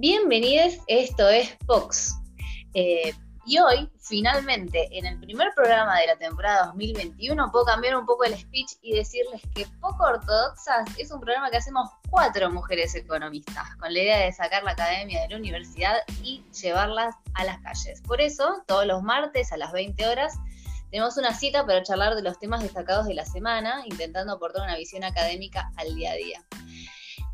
[0.00, 2.16] Bienvenidos, esto es Fox.
[2.72, 3.12] Eh,
[3.44, 8.24] y hoy, finalmente, en el primer programa de la temporada 2021, puedo cambiar un poco
[8.24, 13.76] el speech y decirles que Poco Ortodoxas es un programa que hacemos cuatro mujeres economistas,
[13.76, 18.00] con la idea de sacar la academia de la universidad y llevarlas a las calles.
[18.00, 20.32] Por eso, todos los martes a las 20 horas,
[20.90, 24.78] tenemos una cita para charlar de los temas destacados de la semana, intentando aportar una
[24.78, 26.46] visión académica al día a día.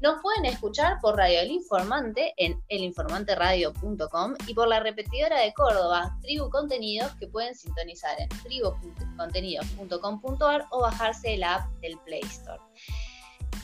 [0.01, 6.19] Nos pueden escuchar por Radio El Informante en elinformanteradio.com y por la repetidora de Córdoba,
[6.21, 12.61] Tribu Contenidos, que pueden sintonizar en tribucontenidos.com.ar o bajarse la app del Play Store.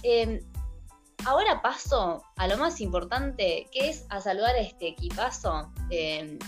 [0.03, 0.41] Em,
[1.27, 5.71] ahora paso a lo más importante, que es a saludar a este equipazo.
[5.91, 6.39] Em,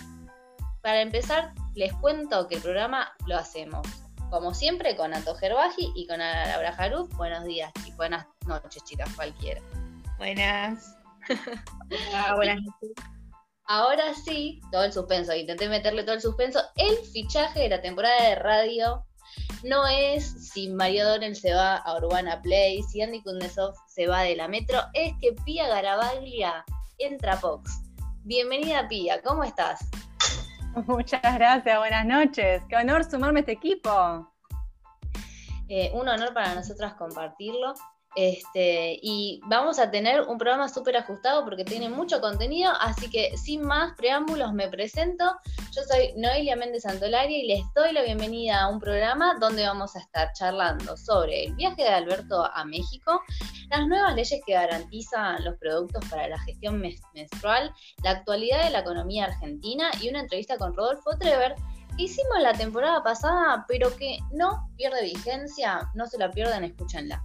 [0.83, 3.87] para empezar, les cuento que el programa lo hacemos
[4.35, 7.09] como siempre, con Anto Gerbaji y con Laura Jaruz.
[7.11, 9.63] Buenos días y buenas noches, chicas, cualquiera.
[10.19, 10.97] Buenas.
[12.35, 13.05] buenas noches.
[13.67, 16.61] Ahora sí, todo el suspenso, intenté meterle todo el suspenso.
[16.75, 19.07] El fichaje de la temporada de radio
[19.63, 24.23] no es si Mario Donel se va a Urbana Play, si Andy Kundesov se va
[24.23, 26.65] de la Metro, es que Pia Garabaglia
[26.99, 27.71] entra a Fox.
[28.25, 29.89] Bienvenida Pia, ¿cómo estás?
[30.87, 32.63] Muchas gracias, buenas noches.
[32.69, 34.29] Qué honor sumarme a este equipo.
[35.69, 37.75] Eh, un honor para nosotras compartirlo.
[38.17, 43.37] Este, y vamos a tener un programa súper ajustado porque tiene mucho contenido, así que
[43.37, 45.25] sin más preámbulos me presento.
[45.73, 49.97] Yo soy Noelia Méndez Santolari y les doy la bienvenida a un programa donde vamos
[49.97, 53.21] a estar charlando sobre el viaje de Alberto a México,
[53.71, 56.81] las nuevas leyes que garantizan los productos para la gestión
[57.15, 57.73] menstrual,
[58.05, 61.57] la actualidad de la economía argentina y una entrevista con Rodolfo Trever
[61.97, 67.25] hicimos la temporada pasada, pero que no pierde vigencia, no se la pierdan, escúchenla.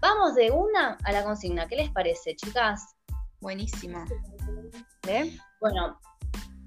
[0.00, 1.66] Vamos de una a la consigna.
[1.66, 2.96] ¿Qué les parece, chicas?
[3.40, 4.04] Buenísimo.
[5.06, 5.36] ¿Eh?
[5.60, 5.98] Bueno,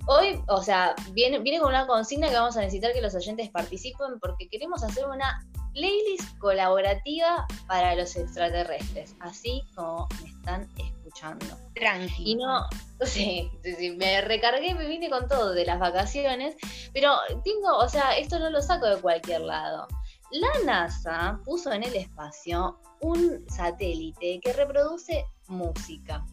[0.08, 3.50] hoy, o sea, viene, viene con una consigna que vamos a necesitar que los oyentes
[3.50, 11.03] participen porque queremos hacer una playlist colaborativa para los extraterrestres, así como me están escuchando.
[11.76, 12.30] Tranquilo.
[12.30, 12.68] Y no,
[13.06, 13.52] sí,
[13.98, 16.56] me recargué, me vine con todo de las vacaciones,
[16.94, 19.88] pero tengo, o sea, esto no lo saco de cualquier lado.
[20.32, 26.26] La NASA puso en el espacio un satélite que reproduce música,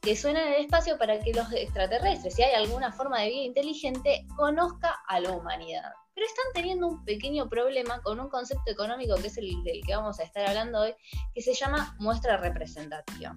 [0.00, 3.44] que suena en el espacio para que los extraterrestres, si hay alguna forma de vida
[3.44, 5.92] inteligente, conozca a la humanidad.
[6.14, 9.94] Pero están teniendo un pequeño problema con un concepto económico que es el del que
[9.94, 10.94] vamos a estar hablando hoy,
[11.34, 13.36] que se llama muestra representativa.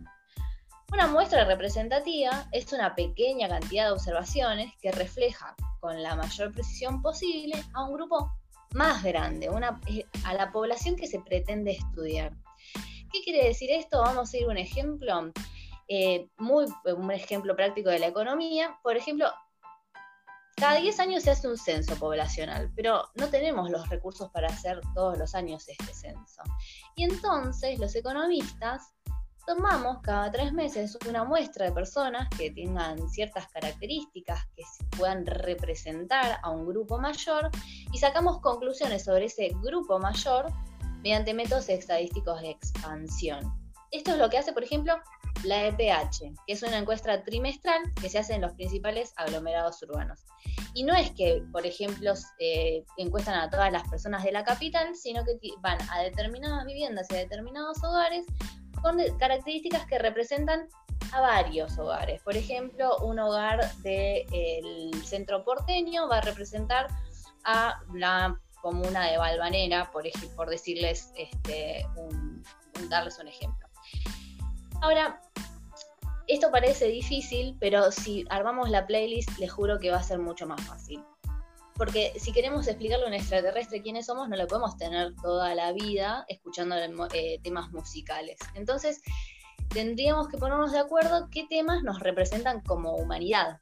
[0.93, 7.01] Una muestra representativa es una pequeña cantidad de observaciones que refleja con la mayor precisión
[7.01, 8.31] posible a un grupo
[8.75, 9.49] más grande,
[9.87, 12.31] eh, a la población que se pretende estudiar.
[13.11, 14.01] ¿Qué quiere decir esto?
[14.01, 15.31] Vamos a ir un ejemplo,
[15.87, 18.77] eh, muy, un ejemplo práctico de la economía.
[18.83, 19.31] Por ejemplo,
[20.55, 24.79] cada 10 años se hace un censo poblacional, pero no tenemos los recursos para hacer
[24.93, 26.43] todos los años este censo.
[26.95, 28.93] Y entonces los economistas
[29.45, 34.63] tomamos cada tres meses una muestra de personas que tengan ciertas características que
[34.97, 37.49] puedan representar a un grupo mayor
[37.91, 40.51] y sacamos conclusiones sobre ese grupo mayor
[41.01, 43.53] mediante métodos estadísticos de expansión.
[43.91, 44.95] Esto es lo que hace, por ejemplo,
[45.43, 50.19] la EPH, que es una encuesta trimestral que se hace en los principales aglomerados urbanos.
[50.73, 54.95] Y no es que, por ejemplo, eh, encuestan a todas las personas de la capital,
[54.95, 58.25] sino que van a determinadas viviendas y a determinados hogares
[58.83, 60.67] con características que representan
[61.13, 62.21] a varios hogares.
[62.21, 66.87] Por ejemplo, un hogar del centro porteño va a representar
[67.45, 70.03] a la comuna de Valvanera, por,
[70.35, 71.85] por decirles, este,
[72.89, 73.67] darles un ejemplo.
[74.81, 75.21] Ahora,
[76.27, 80.45] esto parece difícil, pero si armamos la playlist, les juro que va a ser mucho
[80.45, 81.03] más fácil.
[81.75, 85.71] Porque si queremos explicarle a un extraterrestre quiénes somos, no lo podemos tener toda la
[85.71, 86.75] vida escuchando
[87.13, 88.37] eh, temas musicales.
[88.53, 89.01] Entonces,
[89.69, 93.57] tendríamos que ponernos de acuerdo qué temas nos representan como humanidad.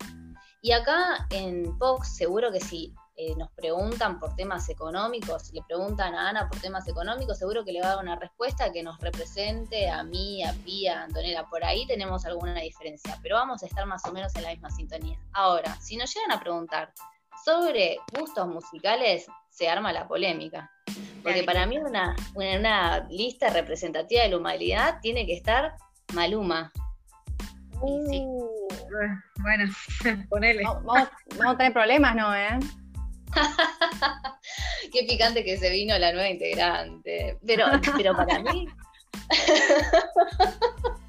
[0.61, 6.13] Y acá en Fox, seguro que si eh, nos preguntan por temas económicos, le preguntan
[6.13, 8.99] a Ana por temas económicos, seguro que le va a dar una respuesta que nos
[8.99, 11.45] represente a mí, a Pía, a Antonella.
[11.49, 14.69] Por ahí tenemos alguna diferencia, pero vamos a estar más o menos en la misma
[14.69, 15.19] sintonía.
[15.33, 16.93] Ahora, si nos llegan a preguntar
[17.43, 20.71] sobre gustos musicales, se arma la polémica.
[21.23, 25.75] Porque para mí una, una, lista representativa de la humanidad tiene que estar
[26.13, 26.71] Maluma.
[27.79, 28.47] Uh,
[29.41, 29.73] bueno,
[30.29, 30.63] ponele.
[30.63, 31.09] Vamos,
[31.45, 32.35] a tener problemas, ¿no?
[32.35, 32.59] Eh?
[34.91, 37.37] Qué picante que se vino la nueva integrante.
[37.45, 37.65] Pero,
[37.95, 38.67] pero para mí.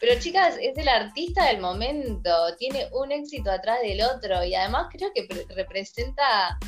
[0.00, 4.88] pero chicas, es el artista del momento, tiene un éxito atrás del otro y además
[4.90, 6.58] creo que representa,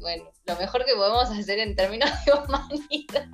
[0.00, 3.28] bueno, lo mejor que podemos hacer en términos de humanidad.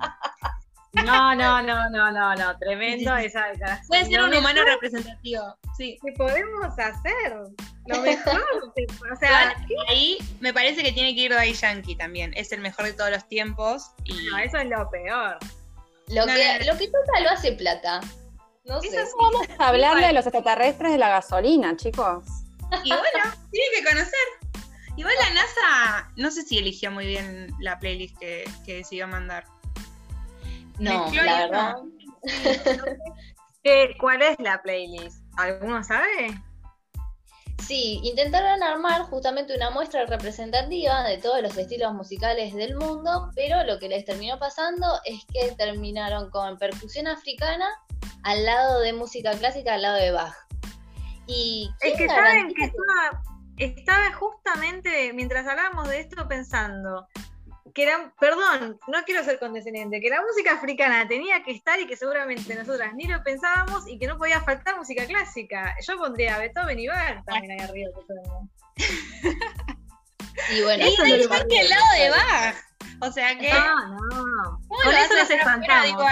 [0.93, 3.45] No, no, no, no, no, no, tremendo esa
[3.87, 5.99] Puede ser un humano representativo, sí.
[6.03, 7.33] ¿Qué podemos hacer?
[7.85, 8.41] Lo mejor.
[9.13, 9.55] o sea,
[9.87, 12.33] ahí me parece que tiene que ir Daddy Yankee también.
[12.35, 13.91] Es el mejor de todos los tiempos.
[14.03, 14.13] Y...
[14.31, 15.37] No, eso es lo peor.
[16.07, 18.01] Lo, que, lo que toca lo hace plata.
[18.65, 18.89] No sé.
[19.19, 22.25] Vamos a hablarle de los extraterrestres de la gasolina, chicos.
[22.83, 23.03] Y bueno,
[23.51, 24.19] tiene que conocer.
[24.95, 29.45] Igual la NASA, no sé si eligió muy bien la playlist que, que decidió mandar.
[30.77, 31.75] No, la verdad.
[33.99, 35.23] ¿Cuál es la playlist?
[35.37, 36.41] ¿Alguno sabe?
[37.65, 43.63] Sí, intentaron armar justamente una muestra representativa de todos los estilos musicales del mundo, pero
[43.63, 47.67] lo que les terminó pasando es que terminaron con percusión africana
[48.23, 50.35] al lado de música clásica, al lado de Bach.
[51.27, 53.21] Y es que saben que estaba,
[53.57, 57.07] estaba justamente, mientras hablábamos de esto, pensando,
[57.73, 61.85] que era, perdón, no quiero ser condescendiente, que la música africana tenía que estar y
[61.85, 65.75] que seguramente nosotras ni lo pensábamos y que no podía faltar música clásica.
[65.87, 67.91] Yo pondría a Beethoven y Bach también ahí arriba.
[70.51, 72.55] y bueno, eso es lo que al lado de Bach.
[73.01, 73.53] O sea que.
[73.53, 74.61] No, no.
[74.67, 76.03] Con eso nos espantamos.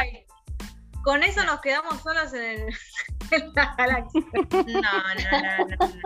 [1.08, 2.68] Con eso nos quedamos solos en, el,
[3.32, 4.22] en la galaxia.
[4.52, 6.02] No, no, no, no.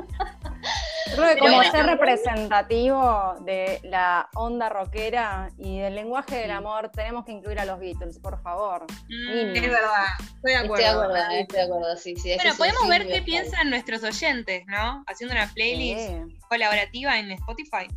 [1.15, 7.25] Creo que como ser representativo de la onda rockera y del lenguaje del amor, tenemos
[7.25, 8.85] que incluir a los Beatles, por favor.
[9.09, 10.75] Mm, es verdad, estoy de acuerdo.
[10.75, 12.35] Estoy de acuerdo, estoy de acuerdo sí, sí.
[12.35, 15.03] Bueno, podemos ver qué piensan nuestros oyentes, ¿no?
[15.07, 16.11] Haciendo una playlist
[16.47, 17.87] colaborativa en Spotify.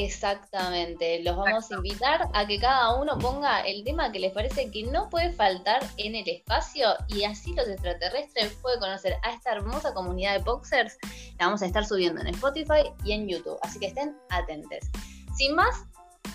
[0.00, 4.70] Exactamente, los vamos a invitar a que cada uno ponga el tema que les parece
[4.70, 9.50] que no puede faltar en el espacio y así los extraterrestres pueden conocer a esta
[9.50, 10.96] hermosa comunidad de boxers.
[11.40, 14.88] La vamos a estar subiendo en Spotify y en YouTube, así que estén atentos.
[15.36, 15.84] Sin más,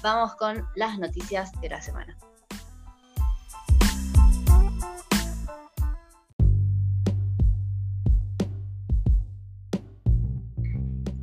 [0.01, 2.17] vamos con las noticias de la semana.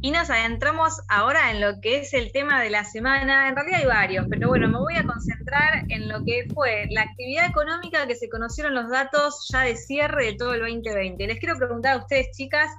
[0.03, 3.49] Y nos adentramos ahora en lo que es el tema de la semana.
[3.49, 7.03] En realidad hay varios, pero bueno, me voy a concentrar en lo que fue la
[7.03, 11.27] actividad económica que se conocieron los datos ya de cierre de todo el 2020.
[11.27, 12.71] Les quiero preguntar a ustedes, chicas,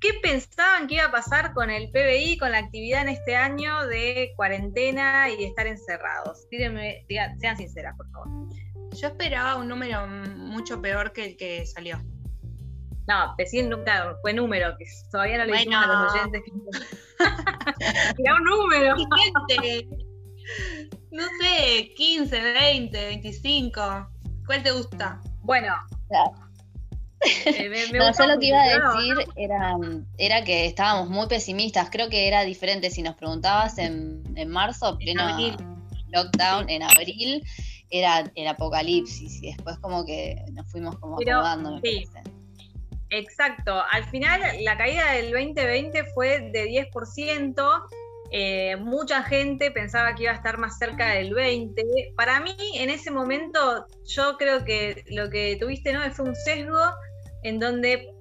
[0.00, 3.86] ¿qué pensaban que iba a pasar con el PBI, con la actividad en este año
[3.86, 6.48] de cuarentena y de estar encerrados?
[6.50, 7.06] Díganme,
[7.38, 8.28] sean sinceras, por favor.
[9.00, 12.00] Yo esperaba un número mucho peor que el que salió.
[13.08, 16.42] No, decir nunca fue número, que todavía no le dijimos a los oyentes.
[18.18, 18.96] Era un número.
[21.10, 23.80] no sé, 15, 20, 25.
[24.46, 25.20] ¿Cuál te gusta?
[25.40, 25.74] Bueno.
[27.46, 29.76] Eh, no, yo lo que iba a decir era,
[30.18, 31.88] era que estábamos muy pesimistas.
[31.90, 35.22] Creo que era diferente si nos preguntabas en, en marzo, pleno
[36.08, 37.42] lockdown, en abril,
[37.90, 41.78] era el apocalipsis y después como que nos fuimos como acomodando.
[41.82, 42.04] Sí.
[43.12, 43.82] Exacto.
[43.90, 47.82] Al final, la caída del 2020 fue de 10%.
[48.30, 52.14] Eh, mucha gente pensaba que iba a estar más cerca del 20.
[52.16, 56.10] Para mí, en ese momento, yo creo que lo que tuviste, ¿no?
[56.12, 56.80] Fue un sesgo
[57.42, 58.14] en donde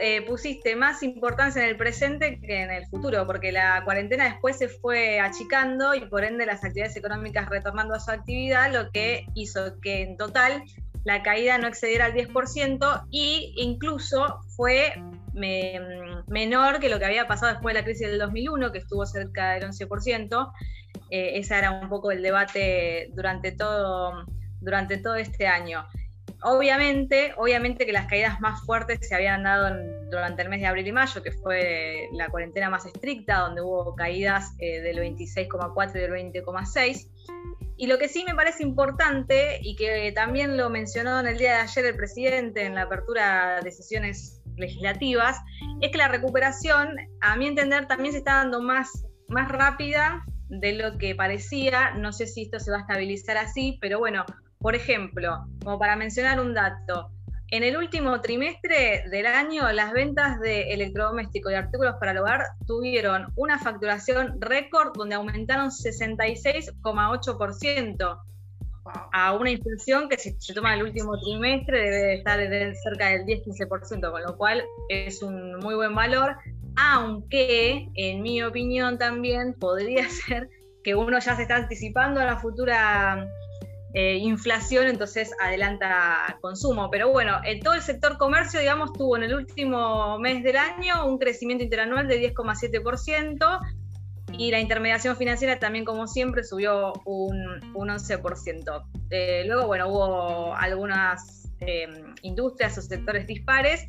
[0.00, 4.56] eh, pusiste más importancia en el presente que en el futuro, porque la cuarentena después
[4.56, 9.26] se fue achicando y por ende las actividades económicas retomando a su actividad, lo que
[9.34, 10.64] hizo que en total
[11.08, 14.92] la caída no excediera al 10% e incluso fue
[15.32, 19.52] menor que lo que había pasado después de la crisis del 2001, que estuvo cerca
[19.52, 20.52] del 11%.
[21.10, 24.26] Eh, ese era un poco el debate durante todo,
[24.60, 25.86] durante todo este año.
[26.42, 29.74] Obviamente, obviamente que las caídas más fuertes se habían dado
[30.10, 33.96] durante el mes de abril y mayo, que fue la cuarentena más estricta, donde hubo
[33.96, 37.08] caídas eh, del 26,4 y del 20,6.
[37.78, 41.54] Y lo que sí me parece importante, y que también lo mencionó en el día
[41.54, 45.38] de ayer el presidente en la apertura de sesiones legislativas,
[45.80, 50.72] es que la recuperación, a mi entender, también se está dando más, más rápida de
[50.72, 51.92] lo que parecía.
[51.92, 54.24] No sé si esto se va a estabilizar así, pero bueno,
[54.58, 57.12] por ejemplo, como para mencionar un dato,
[57.50, 62.42] en el último trimestre del año, las ventas de electrodomésticos y artículos para el hogar
[62.66, 68.20] tuvieron una facturación récord donde aumentaron 66,8%
[69.12, 72.40] a una inflación que si se toma el último trimestre debe estar
[72.82, 76.36] cerca del 10-15%, con lo cual es un muy buen valor,
[76.76, 80.48] aunque en mi opinión también podría ser
[80.84, 83.26] que uno ya se está anticipando a la futura
[83.94, 86.90] eh, inflación, entonces adelanta consumo.
[86.90, 91.06] Pero bueno, en todo el sector comercio, digamos, tuvo en el último mes del año
[91.06, 93.60] un crecimiento interanual de 10,7%
[94.32, 98.84] y la intermediación financiera también, como siempre, subió un, un 11%.
[99.10, 101.88] Eh, luego, bueno, hubo algunas eh,
[102.22, 103.88] industrias o sectores dispares,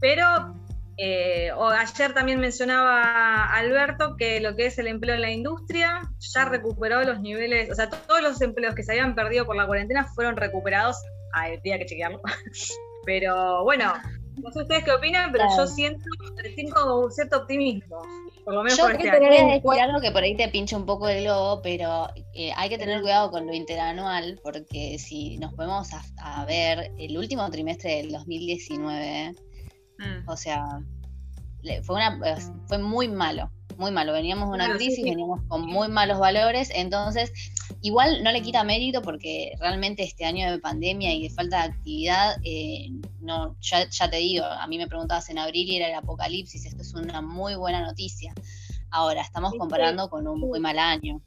[0.00, 0.54] pero
[1.02, 6.02] eh, o ayer también mencionaba Alberto que lo que es el empleo en la industria
[6.18, 9.66] ya recuperó los niveles, o sea, todos los empleos que se habían perdido por la
[9.66, 10.96] cuarentena fueron recuperados.
[11.32, 12.20] Ay, tenía que chequearlo.
[13.06, 13.94] Pero bueno,
[14.42, 16.04] no sé ustedes qué opinan, pero yo siento,
[16.96, 18.02] un cierto optimismo.
[18.44, 20.00] Por lo menos yo por este creo año.
[20.00, 23.00] que que por ahí te pincha un poco el globo, pero eh, hay que tener
[23.00, 28.12] cuidado con lo interanual, porque si nos podemos a, a ver el último trimestre del
[28.12, 29.34] 2019,
[30.00, 30.28] Mm.
[30.28, 30.80] O sea,
[31.84, 34.12] fue, una, es- fue muy malo, muy malo.
[34.12, 35.02] Veníamos de una Claro, crisis, sí.
[35.04, 37.32] veníamos con muy malos valores, entonces
[37.82, 41.68] igual no le quita mérito porque realmente este año de pandemia y de falta de
[41.74, 42.88] actividad, eh,
[43.20, 46.64] no, ya, ya te digo, a mí me preguntabas en abril y era el apocalipsis,
[46.66, 48.32] esto es una muy buena noticia.
[48.92, 51.20] Ahora, estamos comparando con un muy mal año.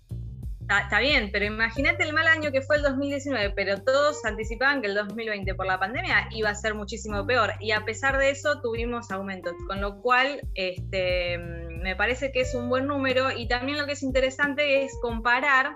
[0.70, 4.88] Está, bien, pero imagínate el mal año que fue el 2019, pero todos anticipaban que
[4.88, 8.62] el 2020 por la pandemia iba a ser muchísimo peor y a pesar de eso
[8.62, 13.78] tuvimos aumentos, con lo cual este, me parece que es un buen número y también
[13.78, 15.74] lo que es interesante es comparar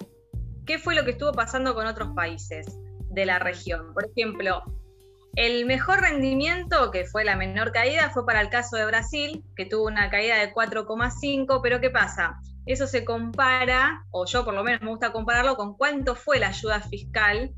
[0.66, 2.66] qué fue lo que estuvo pasando con otros países
[3.10, 3.94] de la región.
[3.94, 4.64] Por ejemplo,
[5.36, 9.66] el mejor rendimiento, que fue la menor caída, fue para el caso de Brasil, que
[9.66, 12.40] tuvo una caída de 4,5, pero ¿qué pasa?
[12.68, 16.50] Eso se compara, o yo por lo menos me gusta compararlo con cuánto fue la
[16.50, 17.52] ayuda fiscal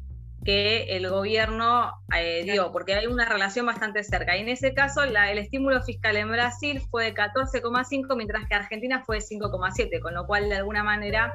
[0.45, 4.37] que el gobierno eh, dio, porque hay una relación bastante cerca.
[4.37, 8.55] Y en ese caso, la- el estímulo fiscal en Brasil fue de 14,5, mientras que
[8.55, 11.33] Argentina fue de 5,7, con lo cual de alguna manera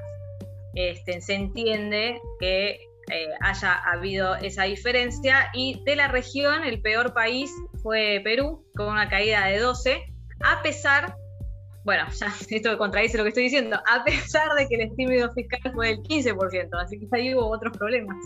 [0.74, 5.50] este, se entiende que eh, haya habido esa diferencia.
[5.52, 7.52] Y de la región, el peor país
[7.82, 10.02] fue Perú, con una caída de 12,
[10.42, 11.14] a pesar,
[11.84, 15.72] bueno, ya esto contradice lo que estoy diciendo, a pesar de que el estímulo fiscal
[15.74, 18.16] fue del 15%, así que ahí hubo otros problemas.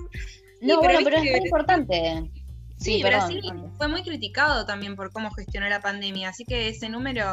[0.61, 2.31] No, pero bueno, pero es que- importante.
[2.79, 3.21] Sí, Sí, perdón.
[3.33, 7.27] Brasil fue muy criticado también por cómo gestionó la pandemia, así que ese número,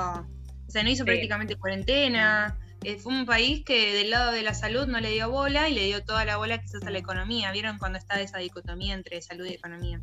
[0.68, 1.06] o sea, no hizo Sí.
[1.06, 5.30] prácticamente cuarentena, eh, fue un país que del lado de la salud no le dio
[5.30, 8.40] bola y le dio toda la bola quizás a la economía, ¿vieron cuando está esa
[8.40, 10.02] dicotomía entre salud y economía?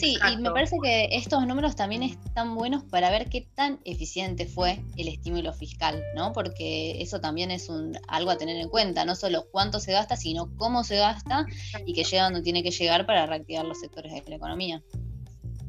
[0.00, 4.46] Sí, y me parece que estos números también están buenos para ver qué tan eficiente
[4.46, 6.32] fue el estímulo fiscal, ¿no?
[6.32, 10.16] Porque eso también es un, algo a tener en cuenta, no solo cuánto se gasta,
[10.16, 11.46] sino cómo se gasta
[11.84, 14.82] y que llega donde tiene que llegar para reactivar los sectores de la economía.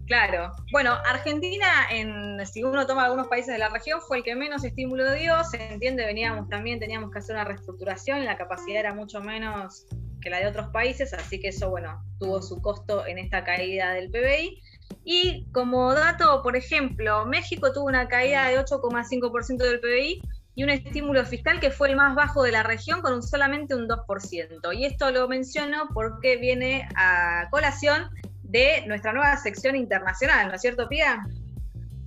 [0.08, 0.54] Claro.
[0.72, 4.64] Bueno, Argentina, en, si uno toma algunos países de la región, fue el que menos
[4.64, 5.44] estímulo dio.
[5.44, 9.86] Se entiende, veníamos también, teníamos que hacer una reestructuración, la capacidad era mucho menos
[10.22, 13.92] que la de otros países, así que eso, bueno, tuvo su costo en esta caída
[13.92, 14.62] del PBI.
[15.04, 20.22] Y como dato, por ejemplo, México tuvo una caída de 8,5% del PBI
[20.56, 23.76] y un estímulo fiscal que fue el más bajo de la región con un solamente
[23.76, 24.76] un 2%.
[24.76, 28.10] Y esto lo menciono porque viene a colación
[28.48, 31.26] de nuestra nueva sección internacional, ¿no es cierto, Pia?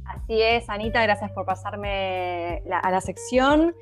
[0.04, 3.74] Así es, Anita, gracias por pasarme a la sección.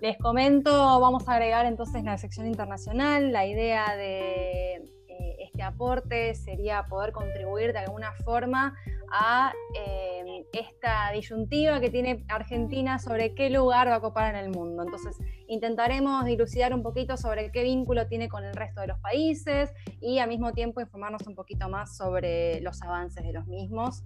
[0.00, 3.32] Les comento, vamos a agregar entonces la sección internacional.
[3.32, 4.82] La idea de
[5.20, 8.74] eh, este aporte sería poder contribuir de alguna forma
[9.12, 14.50] a eh, esta disyuntiva que tiene Argentina sobre qué lugar va a ocupar en el
[14.50, 14.82] mundo.
[14.82, 19.72] Entonces, intentaremos dilucidar un poquito sobre qué vínculo tiene con el resto de los países
[20.00, 24.02] y al mismo tiempo informarnos un poquito más sobre los avances de los mismos.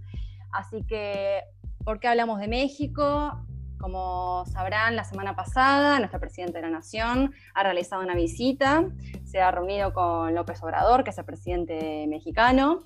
[0.52, 1.42] Así que,
[1.85, 3.38] ¿por qué hablamos de México?
[3.85, 8.87] Como sabrán, la semana pasada nuestra presidenta de la Nación ha realizado una visita,
[9.26, 12.85] se ha reunido con López Obrador, que es el presidente mexicano,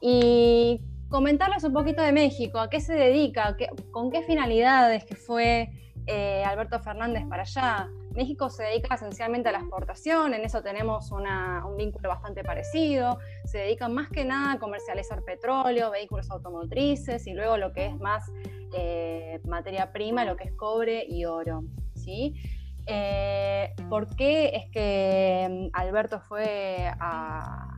[0.00, 5.16] y comentarles un poquito de México, a qué se dedica, qué- con qué finalidades que
[5.16, 5.68] fue
[6.06, 7.90] eh, Alberto Fernández para allá.
[8.14, 13.18] México se dedica esencialmente a la exportación, en eso tenemos un vínculo bastante parecido.
[13.44, 17.96] Se dedican más que nada a comercializar petróleo, vehículos automotrices y luego lo que es
[18.00, 18.30] más
[18.74, 21.62] eh, materia prima, lo que es cobre y oro.
[21.94, 22.34] ¿sí?
[22.86, 27.74] Eh, ¿Por qué es que mm, Alberto fue a-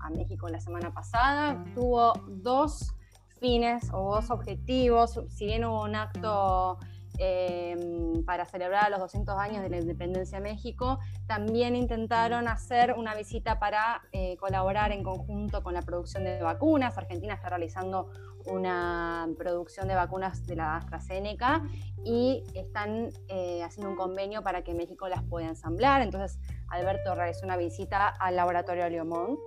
[0.00, 1.62] a México la semana pasada?
[1.74, 2.94] Tuvo dos
[3.40, 6.78] fines o dos objetivos, si bien hubo un acto
[7.18, 7.76] eh,
[8.24, 13.58] para celebrar los 200 años de la independencia de México, también intentaron hacer una visita
[13.58, 16.96] para eh, colaborar en conjunto con la producción de vacunas.
[16.96, 18.10] Argentina está realizando
[18.46, 21.62] una producción de vacunas de la AstraZeneca
[22.04, 26.02] y están eh, haciendo un convenio para que México las pueda ensamblar.
[26.02, 29.38] Entonces, Alberto realizó una visita al laboratorio Leomont,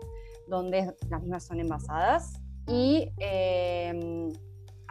[0.48, 2.42] donde las mismas son envasadas.
[2.68, 4.30] Y em,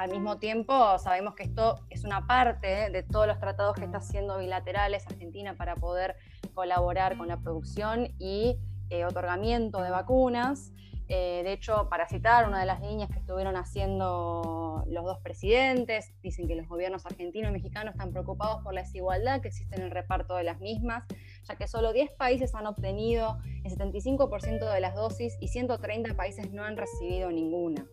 [0.01, 3.99] al mismo tiempo sabemos que esto es una parte de todos los tratados que está
[3.99, 6.17] haciendo bilaterales Argentina para poder
[6.55, 8.57] colaborar con la producción y
[8.89, 10.73] eh, otorgamiento de vacunas.
[11.09, 16.15] Eh, de hecho, para citar una de las líneas que estuvieron haciendo los dos presidentes,
[16.23, 19.83] dicen que los gobiernos argentino y mexicano están preocupados por la desigualdad que existe en
[19.83, 21.05] el reparto de las mismas,
[21.43, 26.51] ya que solo 10 países han obtenido el 75% de las dosis y 130 países
[26.53, 27.85] no han recibido ninguna.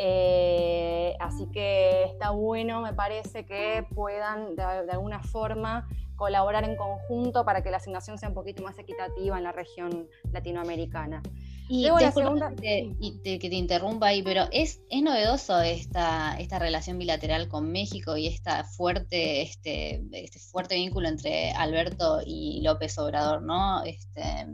[0.00, 7.44] Eh, así que está bueno, me parece, que puedan de alguna forma colaborar en conjunto
[7.44, 11.22] para que la asignación sea un poquito más equitativa en la región latinoamericana.
[11.68, 12.54] Y la segunda...
[12.54, 17.70] que, te, que te interrumpa ahí, pero es, es novedoso esta, esta relación bilateral con
[17.70, 23.82] México y esta fuerte, este, este fuerte vínculo entre Alberto y López Obrador, ¿no?
[23.84, 24.46] Este,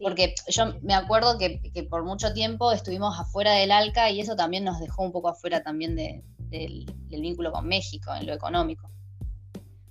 [0.00, 4.64] porque yo me acuerdo que, por mucho tiempo estuvimos afuera del ALCA y eso también
[4.64, 8.88] nos dejó un poco afuera también del, del vínculo con México en lo económico.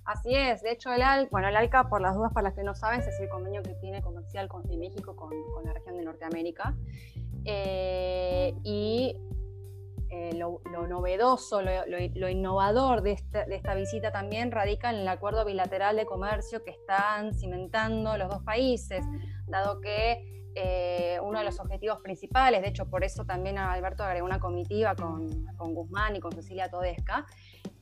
[0.08, 2.62] Así es, de hecho el ALCA, bueno, el ALCA, por las dudas para las que
[2.62, 5.30] no saben, es el convenio que tiene comercial con, de México con,
[5.66, 6.74] la región de Norteamérica.
[7.44, 9.14] Eh, y
[10.10, 16.06] eh, lo, novedoso, lo, innovador de esta, visita también radica en el acuerdo bilateral de
[16.06, 19.04] comercio que están cimentando los dos países,
[19.46, 24.26] dado que eh, uno de los objetivos principales, de hecho por eso también Alberto agregó
[24.26, 27.26] una comitiva con, con Guzmán y con Cecilia Todesca,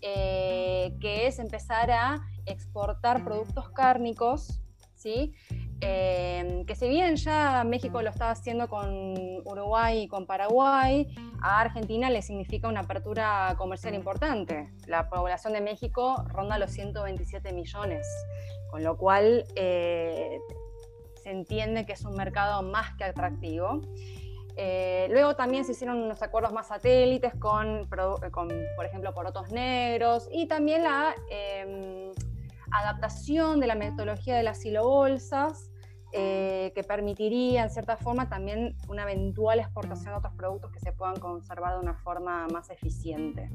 [0.01, 4.61] eh, que es empezar a exportar productos cárnicos,
[5.07, 5.33] ¿sí?
[5.83, 11.07] Eh, que si bien ya México lo estaba haciendo con Uruguay y con Paraguay,
[11.41, 14.73] a Argentina le significa una apertura comercial importante.
[14.87, 18.05] La población de México ronda los 127 millones,
[18.71, 20.41] con lo cual eh,
[21.23, 23.83] se entiende que es un mercado más que atractivo.
[24.57, 30.49] Eh, luego también se hicieron unos acuerdos más satélites con, por ejemplo, porotos negros y
[30.49, 32.11] también la em,
[32.79, 35.71] adaptación de la metodología de las silobolsas
[36.13, 40.93] eh, que permitiría, en cierta forma, también una eventual exportación de otros productos que se
[40.93, 43.51] puedan conservar de una forma más eficiente.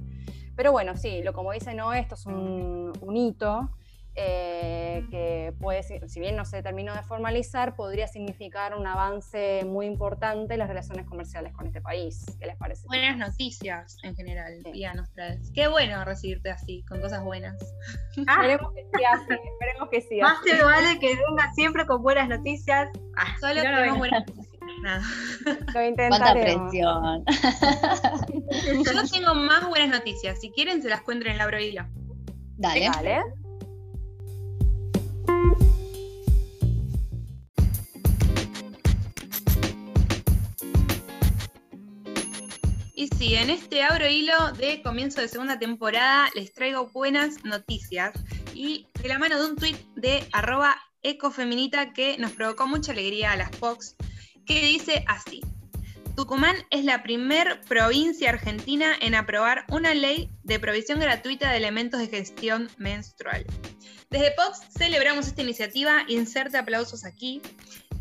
[0.56, 3.72] Pero bueno, sí, lo como dice no, esto es un, un hito
[4.16, 9.86] eh, que puede, si bien no se terminó de formalizar, podría significar un avance muy
[9.86, 12.26] importante en las relaciones comerciales con este país.
[12.40, 12.88] ¿Qué les parece?
[12.88, 14.84] Buenas noticias en general, sí.
[14.96, 15.52] nos traes.
[15.54, 17.58] Qué bueno recibirte así, con cosas buenas.
[18.28, 18.42] Ah.
[18.42, 20.22] Esperemos que sí, así, esperemos que sí.
[20.22, 22.90] Más te vale que venga siempre con buenas noticias.
[23.18, 24.52] Ah, solo tenemos buenas noticias.
[24.82, 25.04] Nada.
[25.74, 26.70] Lo intentaremos.
[26.70, 27.26] presión.
[28.86, 30.40] Yo tengo más buenas noticias.
[30.40, 31.86] Si quieren, se las cuento en la hilo.
[32.58, 32.90] Dale.
[32.90, 33.22] Dale.
[43.22, 48.14] Sí, en este abro hilo de comienzo de segunda temporada les traigo buenas noticias
[48.56, 53.34] y de la mano de un tuit de arroba ecofeminita que nos provocó mucha alegría
[53.34, 53.96] a las Fox,
[54.48, 55.42] que dice así.
[56.16, 62.00] Tucumán es la primer provincia argentina en aprobar una ley de provisión gratuita de elementos
[62.00, 63.46] de gestión menstrual.
[64.10, 67.40] Desde Fox celebramos esta iniciativa, inserte aplausos aquí,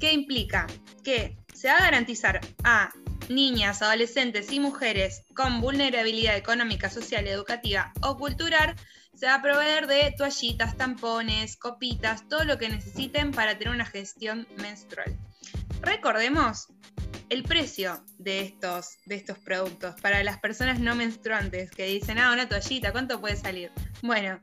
[0.00, 0.66] que implica
[1.04, 2.90] que se va a garantizar a
[3.30, 8.74] niñas, adolescentes y mujeres con vulnerabilidad económica, social, educativa o cultural,
[9.14, 13.86] se va a proveer de toallitas, tampones, copitas, todo lo que necesiten para tener una
[13.86, 15.16] gestión menstrual.
[15.80, 16.68] Recordemos
[17.28, 22.32] el precio de estos, de estos productos para las personas no menstruantes que dicen, ah,
[22.32, 23.70] una toallita, ¿cuánto puede salir?
[24.02, 24.40] Bueno,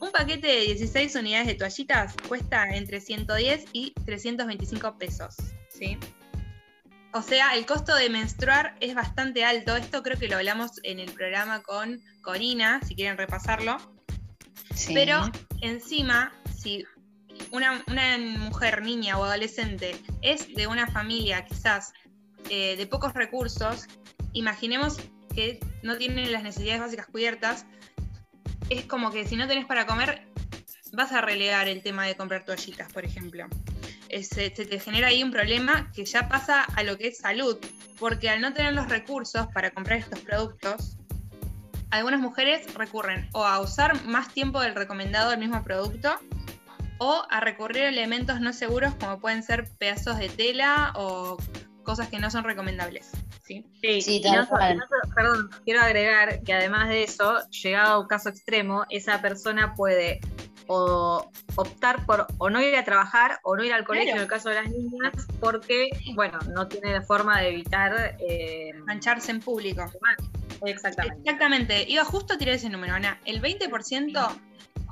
[0.00, 5.34] un paquete de 16 unidades de toallitas cuesta entre 110 y 325 pesos,
[5.68, 5.98] ¿sí?
[7.12, 9.76] O sea, el costo de menstruar es bastante alto.
[9.76, 13.78] Esto creo que lo hablamos en el programa con Corina, si quieren repasarlo.
[14.94, 16.86] Pero encima, si
[17.50, 17.82] una,
[18.38, 21.92] mujer, niña o adolescente es de una familia quizás
[22.48, 23.86] eh, de pocos recursos,
[24.32, 24.98] imaginemos
[25.34, 27.66] que no tienen las necesidades básicas cubiertas,
[28.68, 30.26] es como que si no tenés para comer,
[30.92, 33.46] vas a relegar el tema de comprar toallitas, por ejemplo.
[34.22, 37.58] Se, te genera ahí un problema que ya pasa a lo que es salud,
[37.98, 40.96] porque al no tener los recursos para comprar estos productos,
[41.90, 46.14] algunas mujeres recurren o a usar más tiempo del recomendado del mismo producto
[46.98, 51.36] o a recurrir a elementos no seguros como pueden ser pedazos de tela o
[51.82, 53.10] cosas que no son recomendables.
[53.42, 53.64] Sí,
[54.00, 54.22] sí,
[55.16, 60.20] perdón, quiero agregar que además de eso, llegado a un caso extremo, esa persona puede
[60.72, 64.28] o optar por o no ir a trabajar o no ir al colegio en el
[64.28, 69.90] caso de las niñas porque, bueno, no tiene forma de evitar eh, mancharse en público.
[70.64, 71.18] Exactamente.
[71.24, 71.84] Exactamente.
[71.88, 73.18] Iba justo a tirar ese número, Ana.
[73.24, 74.30] El 20%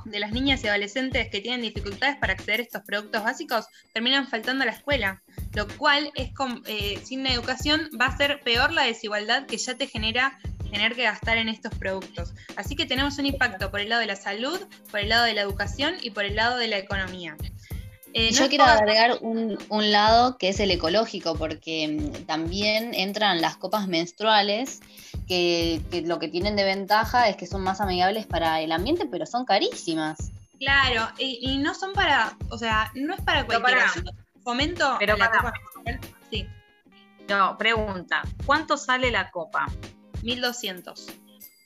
[0.05, 4.27] de las niñas y adolescentes que tienen dificultades para acceder a estos productos básicos terminan
[4.27, 5.23] faltando a la escuela,
[5.55, 6.31] lo cual es
[6.67, 11.05] eh, sin educación va a ser peor la desigualdad que ya te genera tener que
[11.05, 12.35] gastar en estos productos.
[12.57, 15.35] Así que tenemos un impacto por el lado de la salud, por el lado de
[15.35, 17.37] la educación y por el lado de la economía.
[18.15, 19.59] Eh, Yo quiero agregar un,
[19.93, 24.81] lado que es el ecológico, porque mm, también entran las copas menstruales,
[25.27, 29.27] que, lo que tienen de ventaja es que son más amigables para el ambiente, pero
[29.27, 30.33] son carísimas.
[30.59, 33.93] Claro, y, no son para, o sea, no es para cualquiera.
[34.43, 35.53] fomento pero la copa
[36.31, 36.47] Sí.
[37.29, 39.67] No, pregunta, ¿cuánto sale la copa?
[40.23, 41.07] 1200.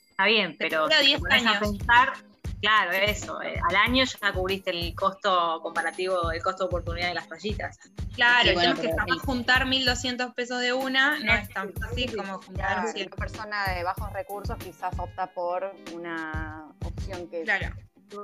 [0.09, 1.57] Está bien, pero 10 años.
[1.59, 2.13] pensar,
[2.61, 7.15] claro, eso, eh, al año ya cubriste el costo comparativo, el costo de oportunidad de
[7.15, 7.79] las toallitas.
[8.15, 12.85] Claro, y tenemos que juntar 1.200 pesos de una, no es tan fácil como juntar
[12.95, 17.75] Una persona de bajos recursos quizás opta por una opción que claro.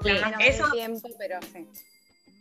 [0.02, 1.68] Claro, eso, tiempo, pero sí.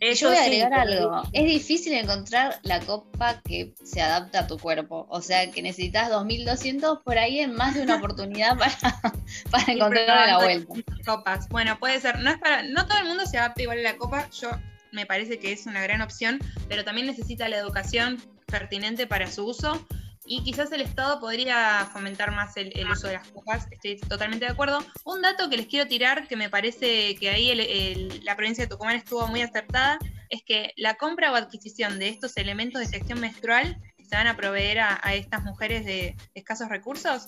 [0.01, 1.23] Yo voy a agregar algo.
[1.33, 5.05] Es difícil encontrar la copa que se adapta a tu cuerpo.
[5.09, 8.75] O sea, que necesitas 2200 por ahí en más de una oportunidad para,
[9.51, 10.73] para encontrar la vuelta.
[11.05, 11.49] Copas.
[11.49, 12.19] Bueno, puede ser.
[12.19, 14.29] No, es para, no todo el mundo se adapta igual a la copa.
[14.31, 14.49] Yo
[14.91, 19.45] me parece que es una gran opción, pero también necesita la educación pertinente para su
[19.45, 19.85] uso
[20.29, 24.51] y quizás el Estado podría fomentar más el, uso de las copas, estoy totalmente de
[24.51, 24.85] acuerdo.
[25.03, 28.95] Un dato que les quiero tirar, que me parece que ahí la provincia de Tucumán
[28.95, 29.97] estuvo muy acertada,
[30.29, 34.27] es que la compra o adquisición de estos elementos de gestión menstrual que se van
[34.27, 37.27] a proveer a, estas mujeres de escasos recursos,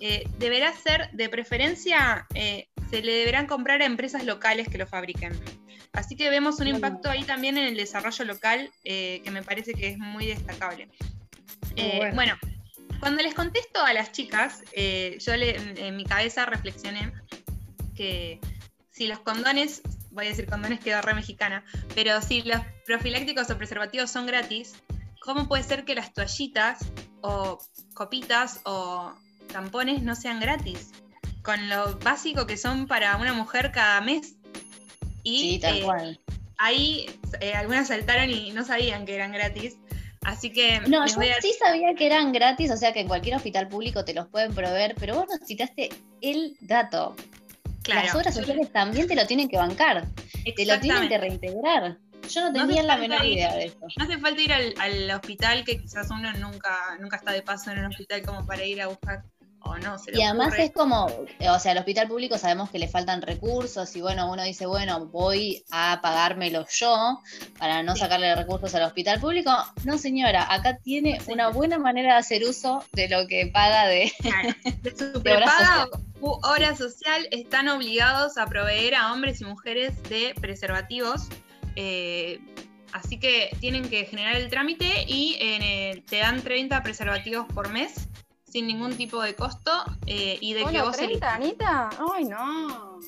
[0.00, 4.86] eh, deberá ser de preferencia, eh, se le deberán comprar a empresas locales que lo
[4.86, 5.38] fabriquen.
[5.92, 9.74] Así que vemos un impacto ahí también en el desarrollo local eh, que me parece
[9.74, 10.88] que es muy destacable.
[11.76, 12.36] Eh, bueno.
[13.00, 17.12] cuando les contesto a las chicas, eh, yo en, mi cabeza reflexioné
[17.94, 18.40] que
[18.90, 23.58] si los condones, voy a decir condones quedó re mexicana, pero si los profilácticos o
[23.58, 24.74] preservativos son gratis,
[25.20, 26.78] ¿cómo puede ser que las toallitas
[27.20, 27.58] o
[27.94, 29.12] copitas o
[29.52, 30.90] tampones no sean gratis?
[31.42, 34.34] Con lo básico que son para una mujer cada mes.
[35.22, 36.20] Y, sí, tal eh, cual.
[36.58, 37.06] Ahí
[37.54, 39.76] algunas saltaron y no sabían que eran gratis.
[40.28, 40.80] Así que.
[40.80, 44.12] No, yo sí sabía que eran gratis, o sea que en cualquier hospital público te
[44.12, 45.88] los pueden proveer, pero vos nos citaste
[46.20, 47.16] el dato.
[47.82, 48.02] Claro.
[48.04, 50.06] Las obras sociales también te lo tienen que bancar.
[50.54, 51.96] Te lo tienen que reintegrar.
[52.28, 53.78] Yo no tenía la menor idea de eso.
[53.96, 57.78] No hace falta ir al, hospital, que quizás uno nunca, nunca está de paso en
[57.78, 59.24] un hospital como para ir a buscar
[60.12, 64.00] y además es como, o sea, al hospital público sabemos que le faltan recursos y
[64.00, 67.20] bueno, uno dice, bueno, voy a pagármelo yo
[67.58, 69.50] para no sacarle recursos al hospital público.
[69.84, 74.12] No, señora, acá tiene una buena manera de hacer uso de lo que paga de,
[74.98, 75.88] su prepaga
[76.20, 77.28] obra social.
[77.30, 81.28] Están obligados a proveer a hombres y mujeres de preservativos.
[81.76, 82.40] Eh,
[82.92, 88.08] así que tienen que generar el trámite y eh, te dan 30 preservativos por mes
[88.50, 89.70] sin ningún tipo de costo
[90.06, 91.90] eh, y de que vos 30, Anita?
[92.14, 92.98] Ay, no.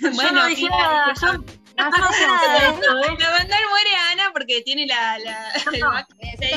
[0.14, 1.12] bueno, no dije nada.
[1.20, 5.18] Yo, no, no, La bandar muere a Ana porque tiene la.
[5.18, 6.06] la,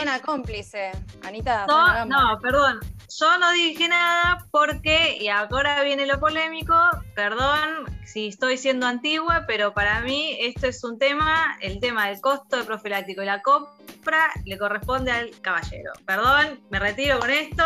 [0.01, 0.91] una cómplice.
[1.23, 1.65] Anita.
[1.67, 2.80] No, no, perdón.
[3.19, 6.75] Yo no dije nada porque, y ahora viene lo polémico,
[7.15, 12.21] perdón si estoy siendo antigua, pero para mí esto es un tema, el tema del
[12.21, 15.91] costo de profiláctico y la compra le corresponde al caballero.
[16.06, 17.63] Perdón, me retiro con esto.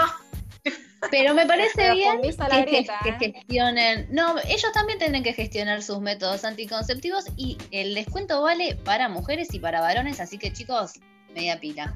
[1.10, 2.88] Pero me parece bien que, ¿eh?
[3.20, 4.08] gestionen.
[4.12, 9.54] No, ellos también tienen que gestionar sus métodos anticonceptivos y el descuento vale para mujeres
[9.54, 10.94] y para varones, así que chicos,
[11.34, 11.96] media pila.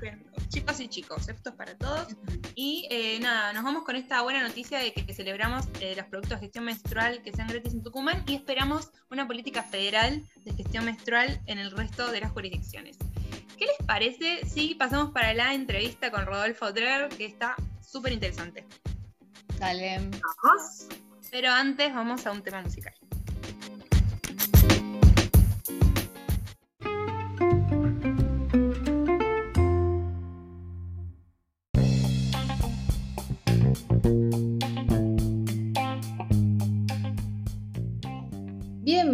[0.49, 2.07] Chicos y chicos, esto es para todos.
[2.55, 6.39] Y eh, nada, nos vamos con esta buena noticia de que, celebramos eh, los productos
[6.39, 10.85] de gestión menstrual que sean gratis en Tucumán y esperamos una política federal de gestión
[10.85, 12.97] menstrual en el resto de las jurisdicciones.
[13.57, 18.65] ¿Qué les parece si pasamos para la entrevista con Rodolfo Dreher, que está súper interesante?
[19.59, 19.97] Dale.
[20.43, 20.87] Vamos.
[21.31, 22.93] Pero antes vamos a un tema musical.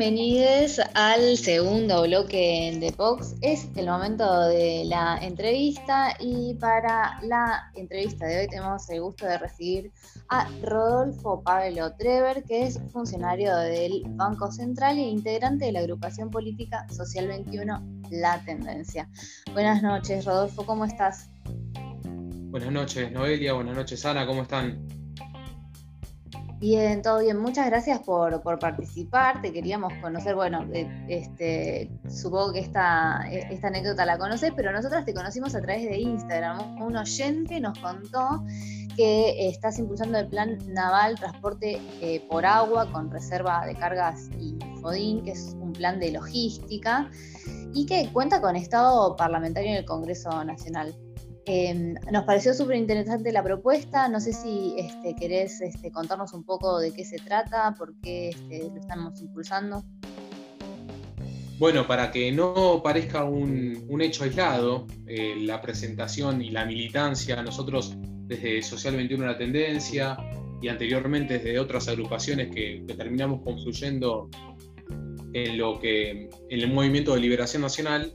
[0.01, 3.35] Bienvenidos al segundo bloque de Vox.
[3.41, 9.27] Es el momento de la entrevista y para la entrevista de hoy tenemos el gusto
[9.27, 9.91] de recibir
[10.29, 16.31] a Rodolfo Pablo Trever, que es funcionario del Banco Central e integrante de la agrupación
[16.31, 19.07] política Social 21 La Tendencia.
[19.53, 21.29] Buenas noches, Rodolfo, ¿cómo estás?
[22.49, 25.00] Buenas noches, Noelia, buenas noches, Ana, ¿cómo están?
[26.61, 27.39] Bien, todo bien.
[27.39, 29.41] Muchas gracias por, participar.
[29.41, 35.03] Te queríamos conocer, bueno, eh, este, supongo que esta, esta anécdota la conoces, pero nosotras
[35.03, 36.79] te conocimos a través de Instagram.
[36.79, 38.45] Un oyente nos contó
[38.95, 44.59] que estás impulsando el plan naval transporte eh, por agua con reserva de cargas y
[44.81, 47.09] FODIN, que es un plan de logística
[47.73, 50.93] y que cuenta con estado parlamentario en el Congreso Nacional.
[51.45, 54.07] Em, nos pareció súper interesante la propuesta.
[54.07, 58.29] No sé si este, querés este, contarnos un poco de qué se trata, por qué
[58.29, 59.83] este, lo estamos impulsando.
[61.57, 67.95] Bueno, para que no parezca un, hecho aislado, eh, la presentación y la militancia, nosotros
[68.25, 70.17] desde Social 21 La Tendencia
[70.59, 74.29] y anteriormente desde otras agrupaciones que, que terminamos confluyendo
[75.33, 78.13] en lo que en el movimiento de liberación nacional,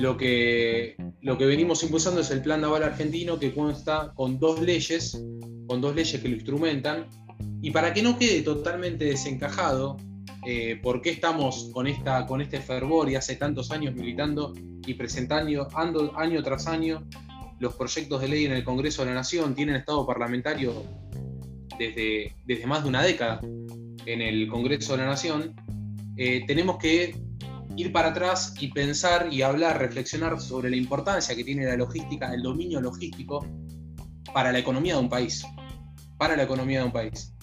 [0.00, 4.60] lo que, lo que venimos impulsando es el Plan Naval Argentino que consta con dos
[4.60, 5.22] leyes,
[5.66, 7.06] con dos leyes que lo instrumentan.
[7.62, 9.98] Y para que no quede totalmente desencajado,
[10.46, 14.54] eh, por qué estamos con, esta, con este fervor y hace tantos años militando
[14.86, 15.68] y presentando
[16.16, 17.06] año tras año
[17.58, 20.82] los proyectos de ley en el Congreso de la Nación, tienen estado parlamentario
[21.78, 23.40] desde, desde más de una década
[24.06, 25.54] en el Congreso de la Nación,
[26.16, 27.14] eh, tenemos que
[27.76, 32.32] ir para atrás y pensar y hablar, reflexionar sobre la importancia que tiene la logística,
[32.32, 33.46] el dominio logístico
[34.32, 35.44] para la economía de un país.
[36.18, 37.34] Para la economía de un país.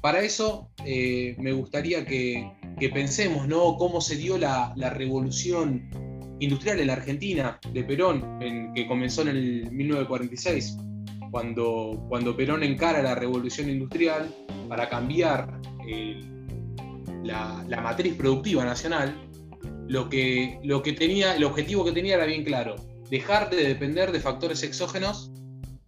[0.00, 2.52] Para eso eh, me gustaría que,
[2.92, 3.76] pensemos ¿no?
[3.76, 5.88] cómo se dio la, revolución
[6.40, 8.38] industrial en la Argentina de Perón,
[8.74, 10.76] que comenzó en el 1946,
[11.30, 14.28] cuando, cuando Perón encara la revolución industrial
[14.68, 16.20] para cambiar eh,
[17.22, 19.23] la, la, matriz productiva nacional
[19.88, 22.76] lo que, lo que tenía, el objetivo que tenía era bien claro,
[23.10, 25.30] dejar de depender de factores exógenos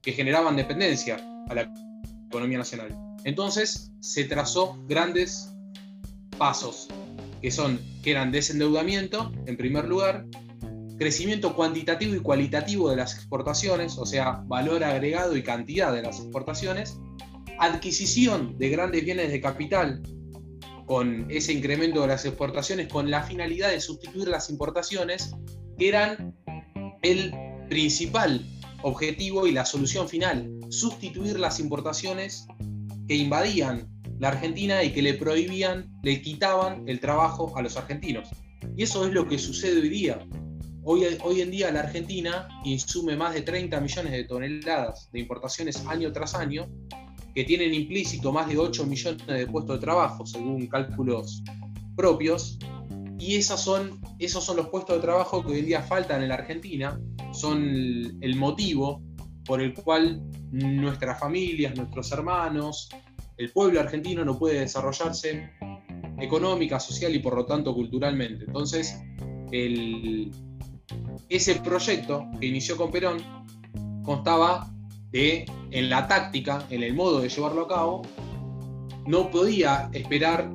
[0.02, 1.16] que generaban dependencia
[1.48, 1.72] a la
[2.28, 2.96] economía nacional.
[3.24, 5.52] Entonces se trazó grandes
[6.38, 6.88] pasos,
[7.40, 10.26] que, son, que eran desendeudamiento, en primer lugar,
[10.98, 16.20] crecimiento cuantitativo y cualitativo de las exportaciones, o sea, valor agregado y cantidad de las
[16.20, 16.98] exportaciones,
[17.58, 20.02] adquisición de grandes bienes de capital
[20.86, 25.34] con ese incremento de las exportaciones con la finalidad de sustituir las importaciones,
[25.76, 26.34] que eran
[27.02, 27.34] el
[27.68, 28.46] principal
[28.82, 32.46] objetivo y la solución final, sustituir las importaciones
[33.08, 38.28] que invadían la Argentina y que le prohibían, le quitaban el trabajo a los argentinos.
[38.76, 40.26] Y eso es lo que sucede hoy día.
[40.84, 45.84] Hoy, hoy en día la Argentina insume más de 30 millones de toneladas de importaciones
[45.86, 46.68] año tras año
[47.36, 51.42] que tienen implícito más de 8 millones de puestos de trabajo, según cálculos
[51.94, 52.58] propios,
[53.18, 56.30] y esas son, esos son los puestos de trabajo que hoy en día faltan en
[56.30, 56.98] la Argentina,
[57.32, 57.62] son
[58.22, 59.02] el motivo
[59.44, 62.88] por el cual nuestras familias, nuestros hermanos,
[63.36, 65.50] el pueblo argentino no puede desarrollarse
[66.18, 68.46] económica, social y por lo tanto culturalmente.
[68.46, 68.98] Entonces,
[71.28, 73.18] ese proyecto que inició con Perón
[74.02, 74.72] constaba
[75.12, 78.02] en la táctica, en el modo de llevarlo a cabo,
[79.06, 80.50] no podía esperar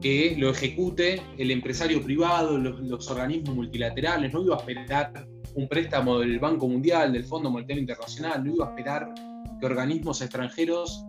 [0.00, 6.20] que lo ejecute el empresario privado, los, organismos multilaterales, no iba a esperar un préstamo
[6.20, 9.12] del Banco Mundial, del Fondo Monetario Internacional, no iba a esperar
[9.58, 11.04] que organismos extranjeros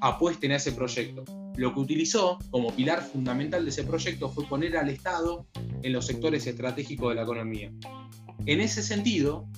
[0.00, 1.24] apuesten a ese proyecto.
[1.56, 5.48] Lo que utilizó como pilar fundamental de ese proyecto fue poner al Estado
[5.82, 7.72] en los sectores estratégicos de la economía.
[8.46, 9.48] En ese sentido,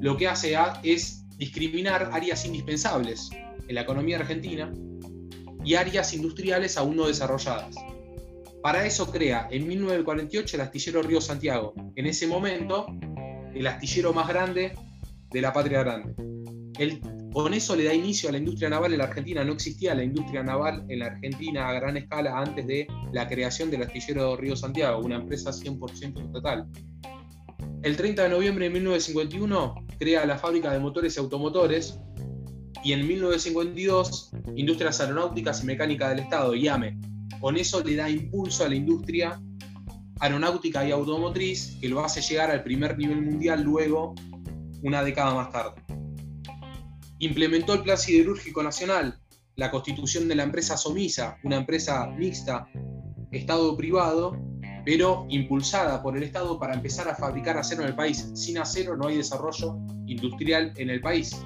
[0.00, 3.30] lo que hace es discriminar áreas indispensables
[3.68, 4.72] en la economía argentina
[5.64, 7.74] y áreas industriales aún no desarrolladas.
[8.62, 12.86] Para eso crea en 1948 el astillero Río Santiago, en ese momento
[13.54, 14.74] el astillero más grande
[15.30, 16.14] de la patria grande.
[17.32, 19.44] con eso le da inicio a la industria naval en la Argentina.
[19.44, 23.70] No existía la industria naval en la Argentina a gran escala antes de la creación
[23.70, 26.66] del astillero Río Santiago, una empresa 100% estatal.
[27.86, 32.00] El 30 de noviembre de 1951 crea la fábrica de motores y automotores
[32.82, 36.98] y en 1952 Industrias Aeronáuticas y Mecánica del Estado, IAME.
[37.40, 39.40] Con eso le da impulso a la industria
[40.18, 44.16] aeronáutica y automotriz que lo hace llegar al primer nivel mundial luego,
[44.82, 45.80] una década más tarde.
[47.20, 49.20] Implementó el Plan Siderúrgico Nacional,
[49.54, 52.66] la constitución de la empresa Somisa, una empresa mixta
[53.30, 54.36] Estado-privado,
[54.86, 58.30] pero impulsada por el Estado para empezar a fabricar acero en el país.
[58.34, 61.36] Sin acero no hay desarrollo industrial en el país.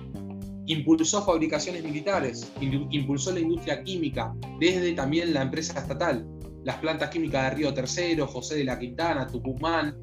[0.67, 6.29] Impulsó fabricaciones militares, impulsó la industria química, desde también la empresa estatal,
[6.65, 9.97] las plantas químicas de Río Tercero, José de la Quintana, Tucumán,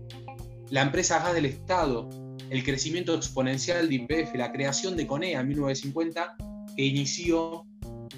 [0.71, 2.10] la empresa gas del Estado,
[2.50, 6.38] el crecimiento exponencial de IPF, la creación de CONEA en 1950,
[6.76, 7.65] que inició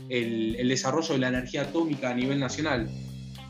[0.08, 2.90] el, el desarrollo de la energía atómica a nivel nacional.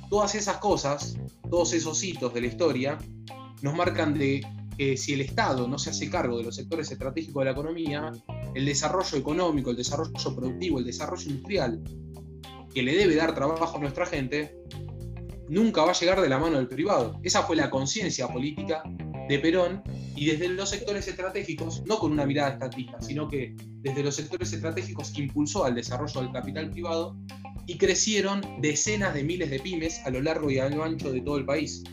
[0.10, 1.16] Todas esas cosas,
[1.50, 2.98] todos esos hitos de la historia,
[3.62, 4.46] nos marcan de
[4.78, 8.12] que si el Estado no se hace cargo de los sectores estratégicos de la economía,
[8.56, 11.84] el desarrollo económico, el desarrollo productivo, el desarrollo industrial,
[12.74, 14.56] que le debe dar trabajo a nuestra gente,
[15.50, 17.20] nunca va a llegar de la mano del privado.
[17.24, 18.84] Esa fue la conciencia política
[19.28, 19.84] de Perón
[20.16, 24.52] y desde los sectores estratégicos, no con una mirada estatista, sino que desde los sectores
[24.54, 27.18] estratégicos impulsó al desarrollo del capital privado
[27.70, 31.22] y crecieron decenas de miles de pymes a lo largo y a lo ancho de
[31.22, 31.84] todo el país.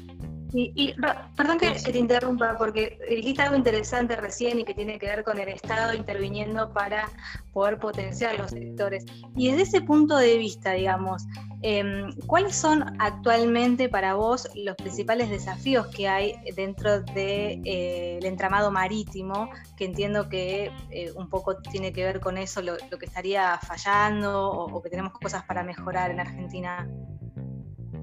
[0.52, 0.94] Y,
[1.36, 5.38] perdón que, te interrumpa, porque dijiste algo interesante recién y que tiene que ver con
[5.38, 7.08] el Estado interviniendo para
[7.52, 9.04] poder potenciar los sectores.
[9.36, 11.24] Y desde ese punto de vista, digamos,
[11.62, 18.18] em, ¿cuáles son actualmente para vos los principales desafíos que hay dentro del de, eh,
[18.22, 19.50] entramado marítimo?
[19.76, 24.50] Que entiendo que eh, un poco tiene que ver con eso, lo, que estaría fallando
[24.50, 26.88] o que tenemos cosas para mejorar en Argentina.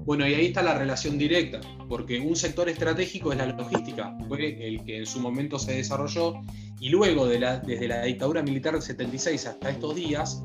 [0.04, 4.66] Bueno, y ahí está la relación directa, porque un sector estratégico es la logística, fue
[4.66, 6.34] el que en su momento se desarrolló,
[6.78, 10.42] y luego de la, desde la dictadura militar del 76 hasta estos días,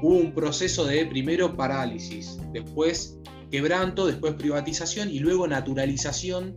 [0.00, 3.18] hubo un proceso de primero parálisis, después
[3.50, 6.56] quebranto, después privatización y luego naturalización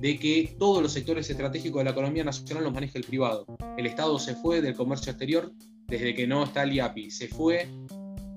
[0.00, 3.46] de que todos los sectores estratégicos de la economía nacional los maneja el privado.
[3.78, 5.52] El Estado se fue del comercio exterior
[5.86, 7.68] desde que no está el IAPI, se fue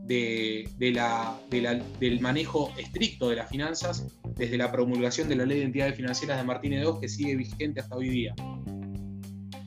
[0.06, 5.66] de, la, del manejo estricto de las finanzas desde la promulgación de la Ley de
[5.66, 8.36] Entidades Financieras de Martínez II, que sigue vigente hasta hoy día.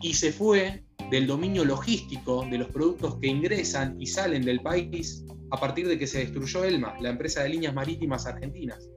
[0.00, 5.24] Y se fue del dominio logístico de los productos que ingresan y salen del país
[5.50, 8.90] a partir de que se destruyó ELMA, la empresa de líneas marítimas argentinas.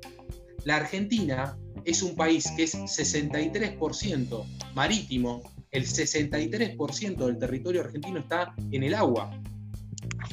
[0.65, 8.53] La Argentina es un país que es 63% marítimo, el 63% del territorio argentino está
[8.71, 9.31] en el agua.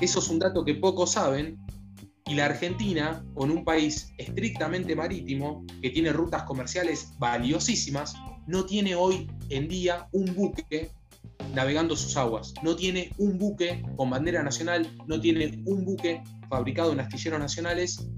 [0.00, 1.58] Eso es un dato que pocos saben.
[2.26, 8.14] Y la Argentina, con un país estrictamente marítimo, que tiene rutas comerciales valiosísimas,
[8.46, 10.90] no tiene hoy en día un buque
[11.54, 12.52] navegando sus aguas.
[12.62, 18.08] No tiene un buque con bandera nacional, no tiene un buque fabricado en astilleros nacionales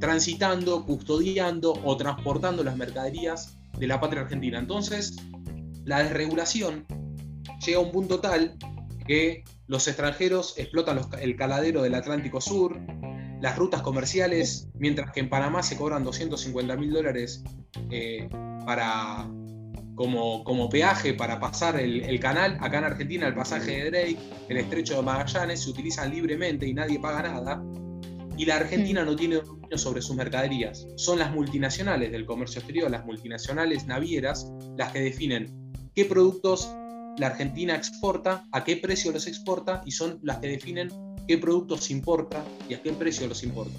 [0.00, 4.58] transitando, custodiando o transportando las mercaderías de la patria argentina.
[4.58, 5.16] Entonces,
[5.84, 6.86] la desregulación
[7.64, 8.56] llega a un punto tal
[9.08, 12.78] que los extranjeros explotan el caladero del Atlántico Sur,
[13.40, 17.42] las rutas comerciales, mientras que en Panamá se cobran 250 mil dólares
[17.90, 18.28] eh,
[18.66, 19.28] para,
[19.94, 22.58] como, como, peaje para pasar el, canal.
[22.60, 24.18] Acá en Argentina el pasaje de Drake,
[24.48, 27.62] el estrecho de Magallanes se utilizan libremente y nadie paga nada.
[28.36, 30.86] Y la Argentina no tiene dominio sobre sus mercaderías.
[30.96, 36.72] Son las multinacionales del comercio exterior, las multinacionales navieras, las que definen qué productos
[37.18, 40.90] la Argentina exporta, a qué precio los exporta y son las que definen
[41.26, 43.78] qué productos importa y a qué precio los importa.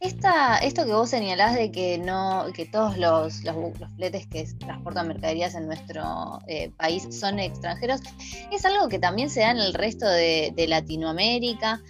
[0.00, 3.54] Esta, esto que vos señalás de que no, que todos los, los,
[3.96, 8.00] fletes que transportan mercaderías en nuestro eh, país son extranjeros,
[8.52, 11.80] es algo que también se da en el resto de, Latinoamérica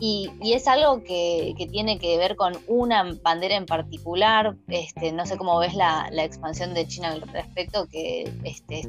[0.00, 4.56] y, es algo que, tiene que ver con una bandera en particular.
[4.68, 8.88] Este, no sé cómo ves la, expansión de China al respecto, que este,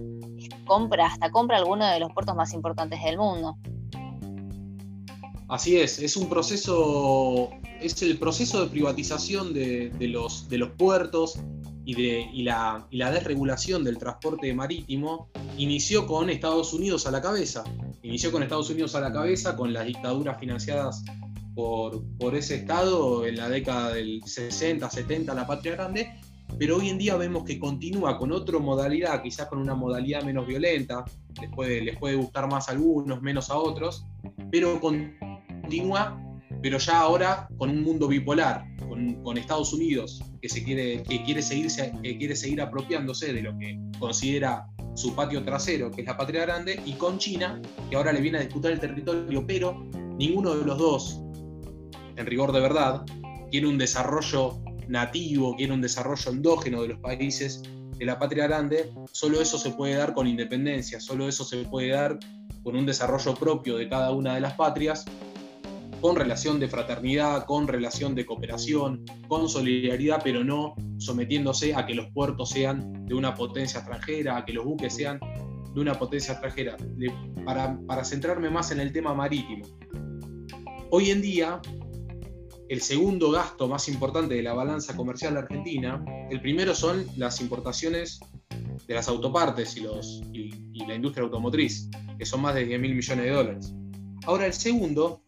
[0.66, 3.58] compra, hasta compra algunos de los puertos más importantes del mundo.
[5.48, 7.50] Así es, es un proceso,
[7.82, 11.40] es el proceso de privatización de, los, de los puertos
[11.86, 17.64] y, de, la, la desregulación del transporte marítimo inició con Estados Unidos a la cabeza.
[18.02, 21.04] Inició con Estados Unidos a la cabeza, con las dictaduras financiadas
[21.54, 26.20] por, por ese Estado en la década del 60, 70, la patria grande,
[26.58, 30.48] pero hoy en día vemos que continúa con otra modalidad, quizás con una modalidad menos
[30.48, 31.06] violenta,
[31.40, 34.06] les puede, les puede gustar más a algunos, menos a otros,
[34.52, 35.14] pero con
[35.70, 36.20] continua,
[36.64, 38.66] pero ya ahora con un mundo bipolar,
[39.24, 43.56] con, Estados Unidos que, se quiere, que, quiere seguirse, que quiere seguir apropiándose de lo
[43.60, 44.66] que considera
[45.00, 48.38] su patio trasero, que es la patria grande, y con China, que ahora le viene
[48.38, 49.86] a disputar el territorio, pero
[50.18, 51.22] ninguno de los dos,
[52.18, 53.06] en rigor de verdad,
[53.50, 57.64] quiere un desarrollo nativo, quiere un desarrollo endógeno de los países
[57.98, 61.90] de la patria grande, solo eso se puede dar con independencia, solo eso se puede
[61.90, 62.20] dar
[62.62, 65.06] con un desarrollo propio de cada una de las patrias,
[66.02, 71.94] con relación de fraternidad, con relación de cooperación, con solidaridad, pero no sometiéndose a que
[71.94, 75.20] los puertos sean de una potencia extranjera, a que los buques sean
[75.74, 76.78] de una potencia extranjera.
[77.46, 79.66] para, centrarme más en el tema marítimo.
[80.92, 81.62] Hoy en día,
[82.70, 88.20] el segundo gasto más importante de la balanza comercial argentina, el primero son las importaciones
[88.88, 89.86] de las autopartes y,
[90.34, 93.74] y, la industria automotriz, que son más de 10 mil millones de dólares.
[94.26, 95.22] Ahora el segundo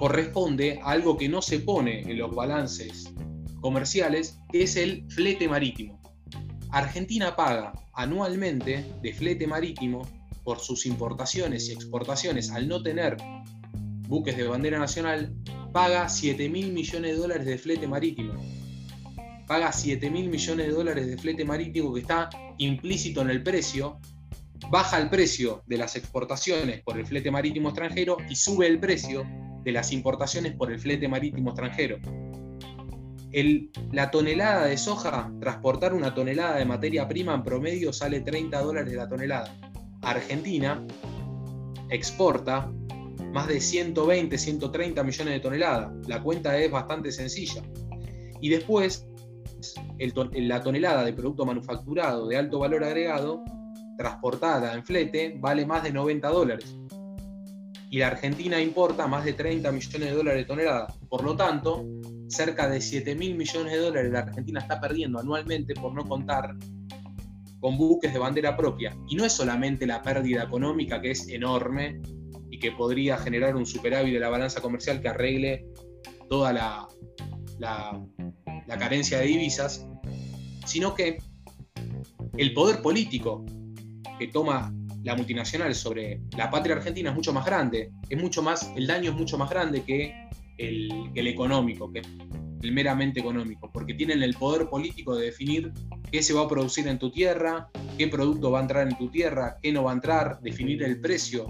[0.00, 3.12] corresponde a algo que no se pone en los balances
[3.60, 6.00] comerciales, que es el flete marítimo.
[6.70, 10.08] Argentina paga anualmente de flete marítimo
[10.42, 13.18] por sus importaciones y exportaciones al no tener
[14.08, 15.34] buques de bandera nacional,
[15.70, 18.32] paga 7 mil millones de dólares de flete marítimo.
[19.46, 24.00] Paga 7 mil millones de dólares de flete marítimo que está implícito en el precio,
[24.70, 29.26] baja el precio de las exportaciones por el flete marítimo extranjero y sube el precio
[29.62, 31.98] de las importaciones por el flete marítimo extranjero.
[33.92, 38.94] la tonelada de soja, transportar una tonelada de materia prima en promedio sale 30 dólares
[38.94, 39.54] la tonelada.
[40.02, 40.84] Argentina
[41.90, 42.72] exporta
[43.32, 45.92] más de 120, 130 millones de toneladas.
[46.08, 47.62] La cuenta es bastante sencilla.
[48.40, 49.06] Y después,
[50.34, 53.44] la tonelada de producto manufacturado de alto valor agregado,
[53.98, 56.79] transportada en flete, vale más de 90 dólares.
[57.90, 60.94] Y la Argentina importa más de 30 millones de dólares de tonelada.
[61.08, 61.84] Por lo tanto,
[62.28, 66.54] cerca de 7 mil millones de dólares la Argentina está perdiendo anualmente por no contar
[67.58, 68.96] con buques de bandera propia.
[69.08, 72.00] Y no es solamente la pérdida económica, que es enorme,
[72.50, 75.66] y que podría generar un superávit de la balanza comercial que arregle
[76.28, 76.88] toda la,
[77.58, 79.86] la, carencia de divisas,
[80.64, 81.18] sino que
[82.36, 83.44] el poder político
[84.18, 84.72] que toma
[85.02, 89.10] la multinacional sobre la patria argentina es mucho más grande, es mucho más, el daño
[89.10, 90.28] es mucho más grande que
[90.58, 92.02] el, que el económico, que
[92.62, 95.72] el meramente económico, porque tienen el poder político de definir
[96.10, 99.08] qué se va a producir en tu tierra, qué producto va a entrar en tu
[99.08, 101.46] tierra, qué no va a entrar, definir el precio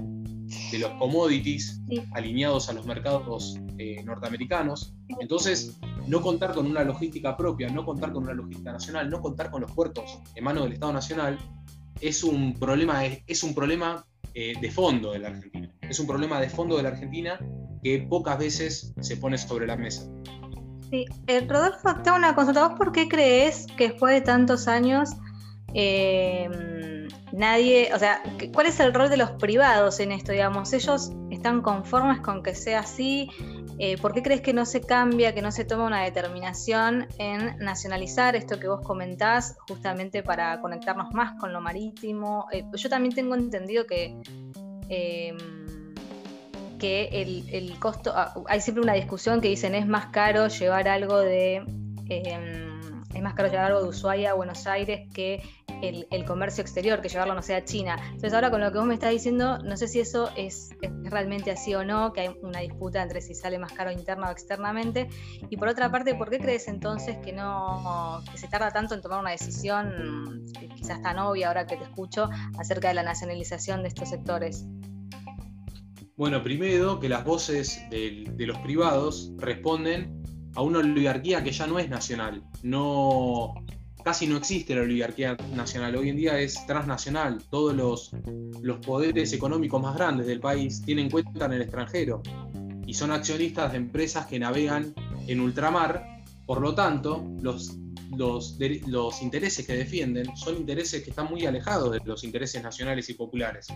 [0.71, 1.81] de los commodities
[2.13, 4.95] alineados a los mercados eh, norteamericanos.
[5.21, 9.51] Entonces, no contar con una logística propia, no contar con una logística nacional, no contar
[9.51, 11.39] con los puertos en manos del Estado Nacional,
[12.01, 15.71] es un problema, es, un problema eh, de fondo de la Argentina.
[15.83, 17.39] Es un problema de fondo de la Argentina
[17.83, 20.09] que pocas veces se pone sobre la mesa.
[20.91, 22.69] Sí, eh, Rodolfo, tengo una consulta.
[22.69, 25.11] ¿Vos por qué crees que después de tantos años
[27.33, 28.23] nadie, o sea,
[28.53, 30.33] ¿cuál es el rol de los privados en esto?
[30.33, 33.29] Digamos, ellos están conformes con que sea así.
[33.83, 37.57] Eh, ¿Por qué crees que no se cambia, que no se toma una determinación en
[37.61, 42.47] nacionalizar esto que vos comentás, justamente para conectarnos más con lo marítimo?
[42.53, 44.21] Eh, yo también tengo entendido que,
[44.91, 45.39] em,
[46.79, 50.87] que el, el costo, ah, hay siempre una discusión que dicen es más caro llevar
[50.87, 51.65] algo de
[52.11, 52.70] em,
[53.21, 55.43] es más caro llevar algo de Ushuaia a Buenos Aires que
[55.83, 57.97] el, comercio exterior, que llevarlo, no sea a China.
[58.07, 60.71] Entonces ahora con lo que vos me estás diciendo, no sé si eso es,
[61.05, 64.33] realmente así o no, que hay una disputa entre si sale más caro interna o
[64.33, 65.09] externamente.
[65.49, 69.03] Y por otra parte, ¿por qué crees entonces que no que se tarda tanto en
[69.03, 70.45] tomar una decisión,
[70.75, 74.67] quizás tan obvia ahora que te escucho, acerca de la nacionalización de estos sectores?
[76.17, 80.20] Bueno, primero que las voces de los privados responden
[80.55, 82.43] a una oligarquía que ya no es nacional.
[82.63, 83.55] No,
[84.05, 85.97] casi no existe la oligarquía nacional.
[85.97, 87.43] Hoy en día es transnacional.
[87.51, 88.13] Todos los,
[88.63, 92.23] los poderes económicos más grandes del país tienen cuenta en el extranjero
[92.87, 94.95] y son accionistas de empresas que navegan
[95.27, 96.23] en ultramar.
[96.47, 97.77] Por lo tanto, los
[98.17, 103.09] los, los intereses que defienden son intereses que están muy alejados de los intereses nacionales
[103.09, 103.69] y populares.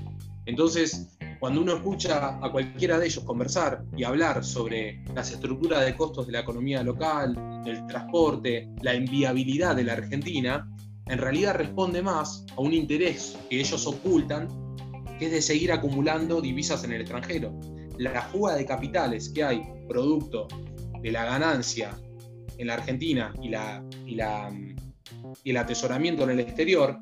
[0.47, 5.95] Entonces, cuando uno escucha a cualquiera de ellos conversar y hablar sobre las estructuras de
[5.95, 10.67] costos de la economía local, del transporte, la inviabilidad de la Argentina,
[11.05, 14.49] en realidad responde más a un interés que ellos ocultan,
[15.19, 17.53] que es de seguir acumulando divisas en el extranjero.
[17.99, 20.49] La fuga de capitales que hay producto
[21.03, 21.91] de la ganancia
[22.57, 24.51] en la Argentina y, la, y, la,
[25.45, 27.01] y el atesoramiento en el exterior,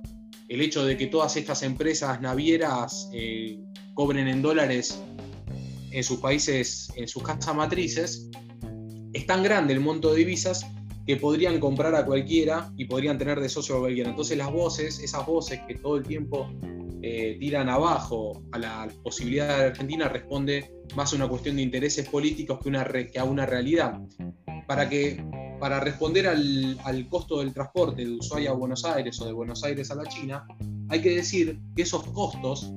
[0.48, 3.56] el hecho de que todas estas empresas navieras eh,
[3.94, 5.00] cobren en dólares
[5.90, 8.30] en sus países, en sus casas matrices,
[9.12, 10.66] es tan grande el monto de divisas
[11.06, 14.10] que podrían comprar a cualquiera y podrían tener de socio a cualquiera.
[14.10, 16.48] Entonces las voces, esas voces que todo el tiempo
[17.02, 22.08] eh, tiran abajo a la, posibilidad de Argentina, responde más a una cuestión de intereses
[22.08, 24.00] políticos que, una, que a una realidad.
[24.66, 25.22] Para que
[25.62, 29.92] para responder al, costo del transporte de Ushuaia a Buenos Aires o de Buenos Aires
[29.92, 30.44] a la China,
[30.88, 32.72] hay que decir que esos costos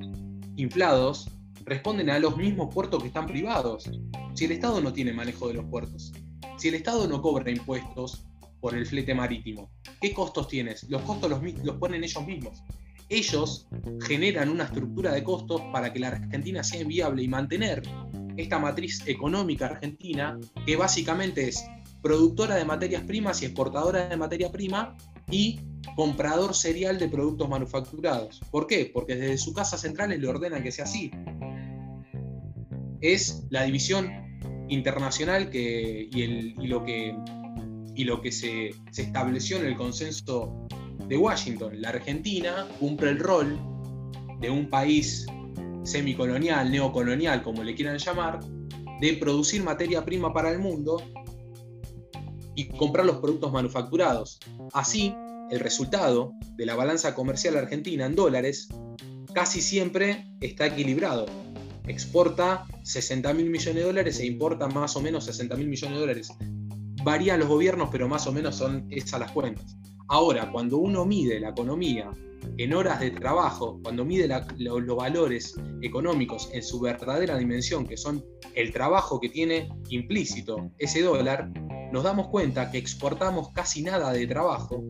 [0.55, 1.29] inflados
[1.65, 3.89] responden a los mismos puertos que están privados.
[4.33, 6.13] Si el Estado no tiene manejo de los puertos,
[6.57, 8.25] si el Estado no cobra impuestos
[8.61, 9.69] por el flete marítimo,
[10.01, 10.89] ¿qué costos tienes?
[10.89, 12.63] Los costos los, los ponen ellos mismos.
[13.09, 13.67] Ellos
[14.01, 17.83] generan una estructura de costos para que la Argentina sea viable y mantener
[18.35, 21.63] esta matriz económica argentina, que básicamente es
[22.01, 24.95] productora de materias primas y exportadora de materia prima
[25.29, 25.59] y
[25.95, 28.41] comprador serial de productos manufacturados.
[28.51, 28.89] ¿Por qué?
[28.93, 31.11] Porque desde su casa centrales le ordenan que sea así.
[33.01, 34.09] Es la división
[34.67, 37.15] internacional que, y, lo que,
[37.95, 40.67] y lo que se, se estableció en el consenso
[41.07, 41.81] de Washington.
[41.81, 43.59] La Argentina cumple el rol
[44.39, 45.25] de un país
[45.83, 48.39] semicolonial, neocolonial, como le quieran llamar,
[48.99, 51.01] de producir materia prima para el mundo
[52.55, 54.39] y comprar los productos manufacturados.
[54.73, 55.13] Así,
[55.51, 58.69] el resultado de la balanza comercial argentina en dólares
[59.33, 61.25] casi siempre está equilibrado.
[61.87, 66.01] Exporta 60 mil millones de dólares e importa más o menos 60 mil millones de
[66.01, 66.33] dólares.
[67.03, 69.77] Varían los gobiernos, pero más o menos son esas las cuentas.
[70.07, 72.09] Ahora, cuando uno mide la economía
[72.57, 74.27] en horas de trabajo, cuando mide
[74.57, 81.01] los valores económicos en su verdadera dimensión, que son el trabajo que tiene implícito ese
[81.01, 81.51] dólar,
[81.95, 84.83] nos damos cuenta que exportamos casi nada de trabajo,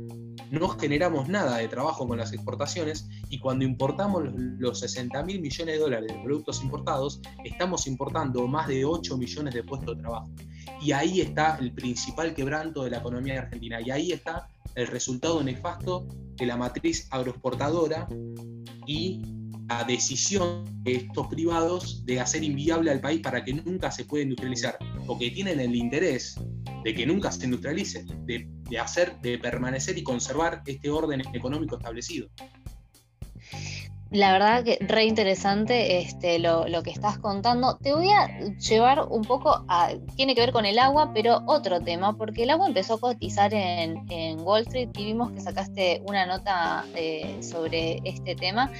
[0.49, 5.75] no generamos nada de trabajo con las exportaciones y cuando importamos los 60 mil millones
[5.75, 10.31] de dólares de productos importados, estamos importando más de 8 millones de puestos de trabajo.
[10.81, 15.43] Y ahí está el principal quebranto de la economía argentina y ahí está el resultado
[15.43, 18.07] nefasto de la matriz agroexportadora
[18.87, 19.21] y
[19.69, 24.23] la decisión de estos privados de hacer inviable al país para que nunca se pueda
[24.23, 26.39] industrializar, porque tienen el interés
[26.85, 28.47] de que nunca se industrialice, de,
[28.79, 32.29] hacer, de permanecer y conservar este orden económico establecido.
[34.11, 37.77] La verdad que re interesante este, lo, que estás contando.
[37.77, 38.27] Te voy a
[38.59, 42.51] llevar un poco a, tiene que ver con el agua, pero otro tema, porque el
[42.51, 47.99] agua empezó a cotizar en, Wall Street y vimos que sacaste una nota eh, sobre
[48.03, 48.71] este tema.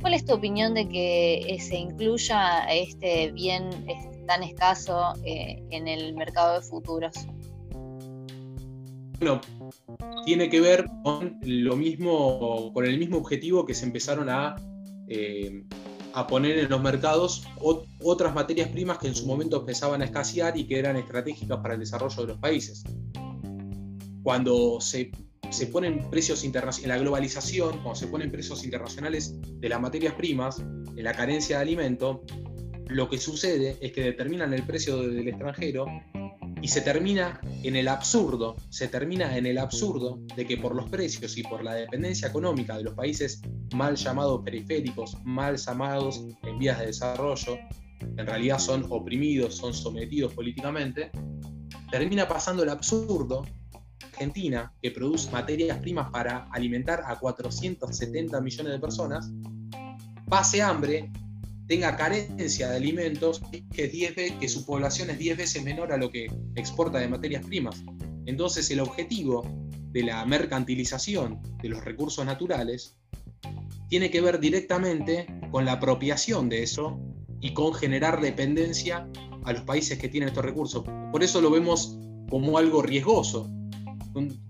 [0.00, 3.70] ¿Cuál es tu opinión de que eh, se incluya este bien
[4.26, 7.14] tan escaso eh, en el mercado de futuros?
[9.22, 9.40] Bueno,
[10.26, 14.56] tiene que ver con lo mismo, con el mismo objetivo que se empezaron a
[15.06, 15.62] eh,
[16.12, 17.46] a poner en los mercados
[18.00, 21.74] otras materias primas que en su momento empezaban a escasear y que eran estratégicas para
[21.74, 22.82] el desarrollo de los países.
[24.24, 25.12] Cuando se,
[25.50, 30.14] se ponen precios internacionales, en la globalización, cuando se ponen precios internacionales de las materias
[30.14, 32.24] primas, en la carencia de alimento,
[32.88, 35.86] lo que sucede es que determinan el precio del extranjero
[36.62, 40.88] y se termina en el absurdo, se termina en el absurdo de que por los
[40.88, 43.42] precios y por la dependencia económica de los países
[43.74, 47.58] mal llamados periféricos, mal llamados en vías de desarrollo,
[48.00, 51.10] en realidad son oprimidos, son sometidos políticamente,
[51.90, 53.44] termina pasando el absurdo.
[54.12, 59.32] Argentina, que produce materias primas para alimentar a 470 millones de personas,
[60.28, 61.10] pase hambre
[61.66, 63.40] tenga carencia de alimentos,
[63.72, 67.44] que, 10 que su población es 10 veces menor a lo que exporta de materias
[67.44, 67.82] primas.
[68.26, 69.42] Entonces el objetivo
[69.92, 72.96] de la mercantilización de los recursos naturales
[73.88, 76.98] tiene que ver directamente con la apropiación de eso
[77.40, 79.06] y con generar dependencia
[79.44, 80.84] a los países que tienen estos recursos.
[81.10, 81.98] Por eso lo vemos
[82.30, 83.50] como algo riesgoso,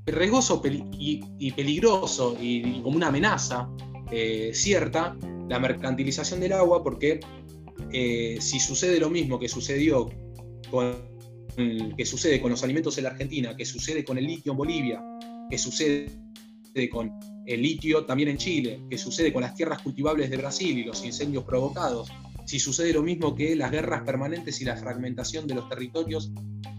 [0.07, 3.69] riesgoso y, peligroso y, como una amenaza
[4.11, 5.17] eh, cierta
[5.53, 7.21] la mercantilización del agua, porque
[7.93, 10.09] eh, si sucede lo mismo que sucedió
[10.71, 10.97] con,
[11.95, 15.05] que sucede con los alimentos en la Argentina, que sucede con el litio en Bolivia,
[15.51, 16.09] que sucede
[16.91, 17.13] con
[17.45, 21.05] el litio también en Chile, que sucede con las tierras cultivables de Brasil y los
[21.05, 22.11] incendios provocados,
[22.47, 26.33] si sucede lo mismo que las guerras permanentes y la fragmentación de los territorios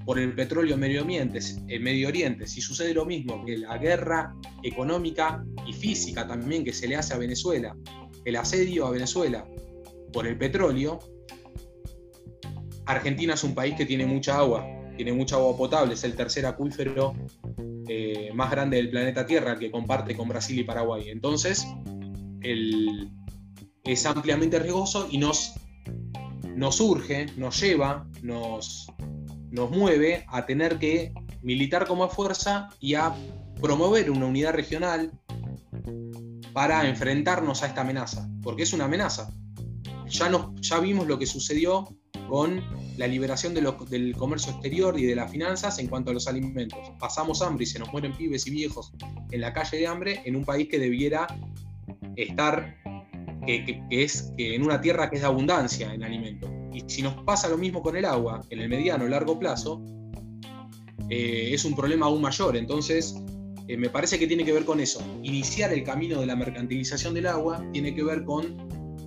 [0.03, 5.45] por el petróleo Medio en Medio Oriente, si sucede lo mismo que la guerra económica
[5.67, 7.77] y física también que se le hace a Venezuela,
[8.25, 9.45] el asedio a Venezuela
[10.11, 10.99] por el petróleo,
[12.85, 14.65] Argentina es un país que tiene mucha agua,
[14.95, 17.13] tiene mucha agua potable, es el tercer acuífero
[17.87, 21.09] eh, más grande del planeta Tierra que comparte con Brasil y Paraguay.
[21.09, 21.65] Entonces,
[23.83, 25.53] es ampliamente riesgoso y nos,
[26.55, 28.87] nos urge, nos lleva, nos,
[29.51, 33.13] nos mueve a tener que militar como fuerza y a
[33.61, 35.11] promover una unidad regional
[36.53, 39.29] para enfrentarnos a esta amenaza, porque es una amenaza.
[40.07, 40.29] Ya,
[40.61, 41.87] ya vimos lo que sucedió
[42.29, 42.61] con
[42.97, 46.79] la liberación del comercio exterior y de las finanzas en cuanto a los alimentos.
[46.99, 48.93] Pasamos hambre y se nos mueren pibes y viejos
[49.31, 51.27] en la calle de hambre en un país que debiera
[52.15, 52.77] estar,
[53.45, 56.49] que, es que en una tierra que es de abundancia en alimentos.
[56.71, 59.81] Y si nos pasa lo mismo con el agua, en el mediano o largo plazo,
[61.09, 62.55] eh, es un problema aún mayor.
[62.55, 63.15] Entonces,
[63.67, 65.01] eh, me parece que tiene que ver con eso.
[65.23, 68.57] Iniciar el camino de la mercantilización del agua tiene que ver con,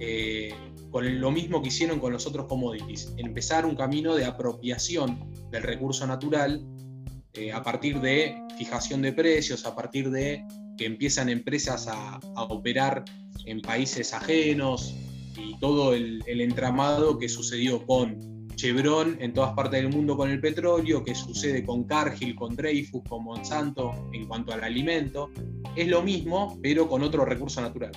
[0.00, 0.52] eh,
[0.90, 3.14] con lo mismo que hicieron con los otros commodities.
[3.16, 6.66] Empezar un camino de apropiación del recurso natural
[7.52, 10.42] a partir de fijación de precios, a partir de
[10.76, 13.04] que empiezan empresas a, operar
[13.44, 14.94] en países ajenos
[15.36, 20.40] y todo el, entramado que sucedió con Chevron en todas partes del mundo con el
[20.40, 25.30] petróleo, que sucede con Cargill, con Dreyfus, con Monsanto en cuanto al alimento,
[25.76, 27.92] es lo mismo, pero con otro recurso natural.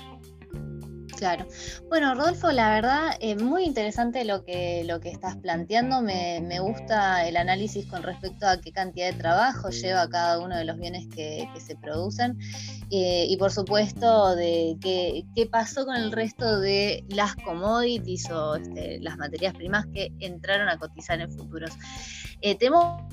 [1.20, 1.46] Claro.
[1.90, 6.02] Bueno, Rodolfo, la verdad, eh, muy interesante lo que, lo que estás planteando.
[6.02, 10.64] Me, gusta el análisis con respecto a qué cantidad de trabajo lleva cada uno de
[10.64, 12.38] los bienes que, se producen.
[12.90, 18.56] Eh, y por supuesto, de qué, qué, pasó con el resto de las commodities o
[18.56, 21.72] este, las materias primas que entraron a cotizar en futuros.
[22.40, 23.04] Eh, tenemos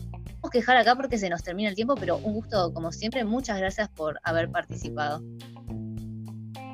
[0.53, 3.25] que dejar acá porque se nos termina el tiempo, pero un gusto como siempre.
[3.25, 5.25] Muchas gracias por haber participado.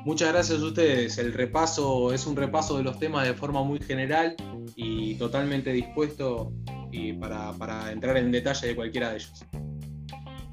[0.05, 1.17] Muchas gracias a ustedes.
[1.17, 4.35] El repaso es un repaso de los temas de forma muy general
[4.75, 6.51] y totalmente dispuesto
[6.91, 9.45] y para, para entrar en detalle de cualquiera de ellos.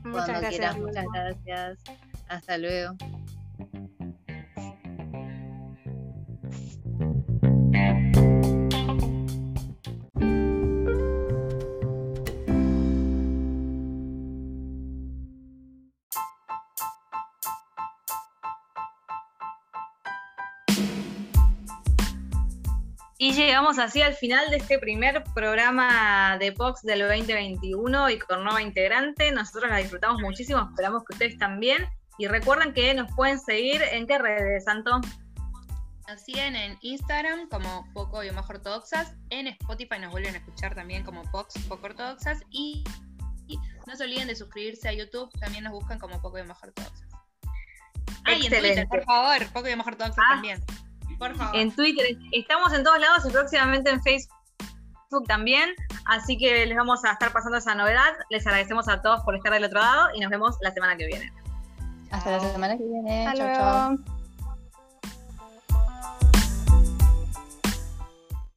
[0.05, 0.79] Muchas gracias.
[0.79, 1.79] muchas gracias.
[2.29, 2.97] Hasta luego.
[23.31, 28.43] Y llegamos así al final de este primer programa de POX del 2021 y con
[28.43, 29.31] nueva integrante.
[29.31, 31.87] Nosotros la disfrutamos muchísimo, esperamos que ustedes también.
[32.19, 35.01] Y recuerden que nos pueden seguir en qué redes, Santo.
[36.09, 39.15] Nos siguen en Instagram como Poco y Más Ortodoxas.
[39.29, 42.41] En Spotify nos vuelven a escuchar también como Pox Poco Ortodoxas.
[42.51, 42.83] Y,
[43.87, 45.31] no se olviden de suscribirse a YouTube.
[45.39, 47.09] También nos buscan como Poco y Más Ortodoxas.
[48.25, 49.47] Ah, en Twitter, por favor.
[49.53, 50.35] Poco y Más Ortodoxas ah.
[50.35, 50.61] también.
[51.55, 52.17] En Twitter.
[52.33, 55.71] Estamos en todos lados y próximamente en Facebook también.
[56.07, 58.13] Así que les vamos a estar pasando esa novedad.
[58.31, 61.07] Les agradecemos a todos por estar del otro lado y nos vemos la semana que
[61.07, 61.33] viene.
[62.11, 63.33] Hasta la semana que viene.
[63.37, 64.20] Chao, chao.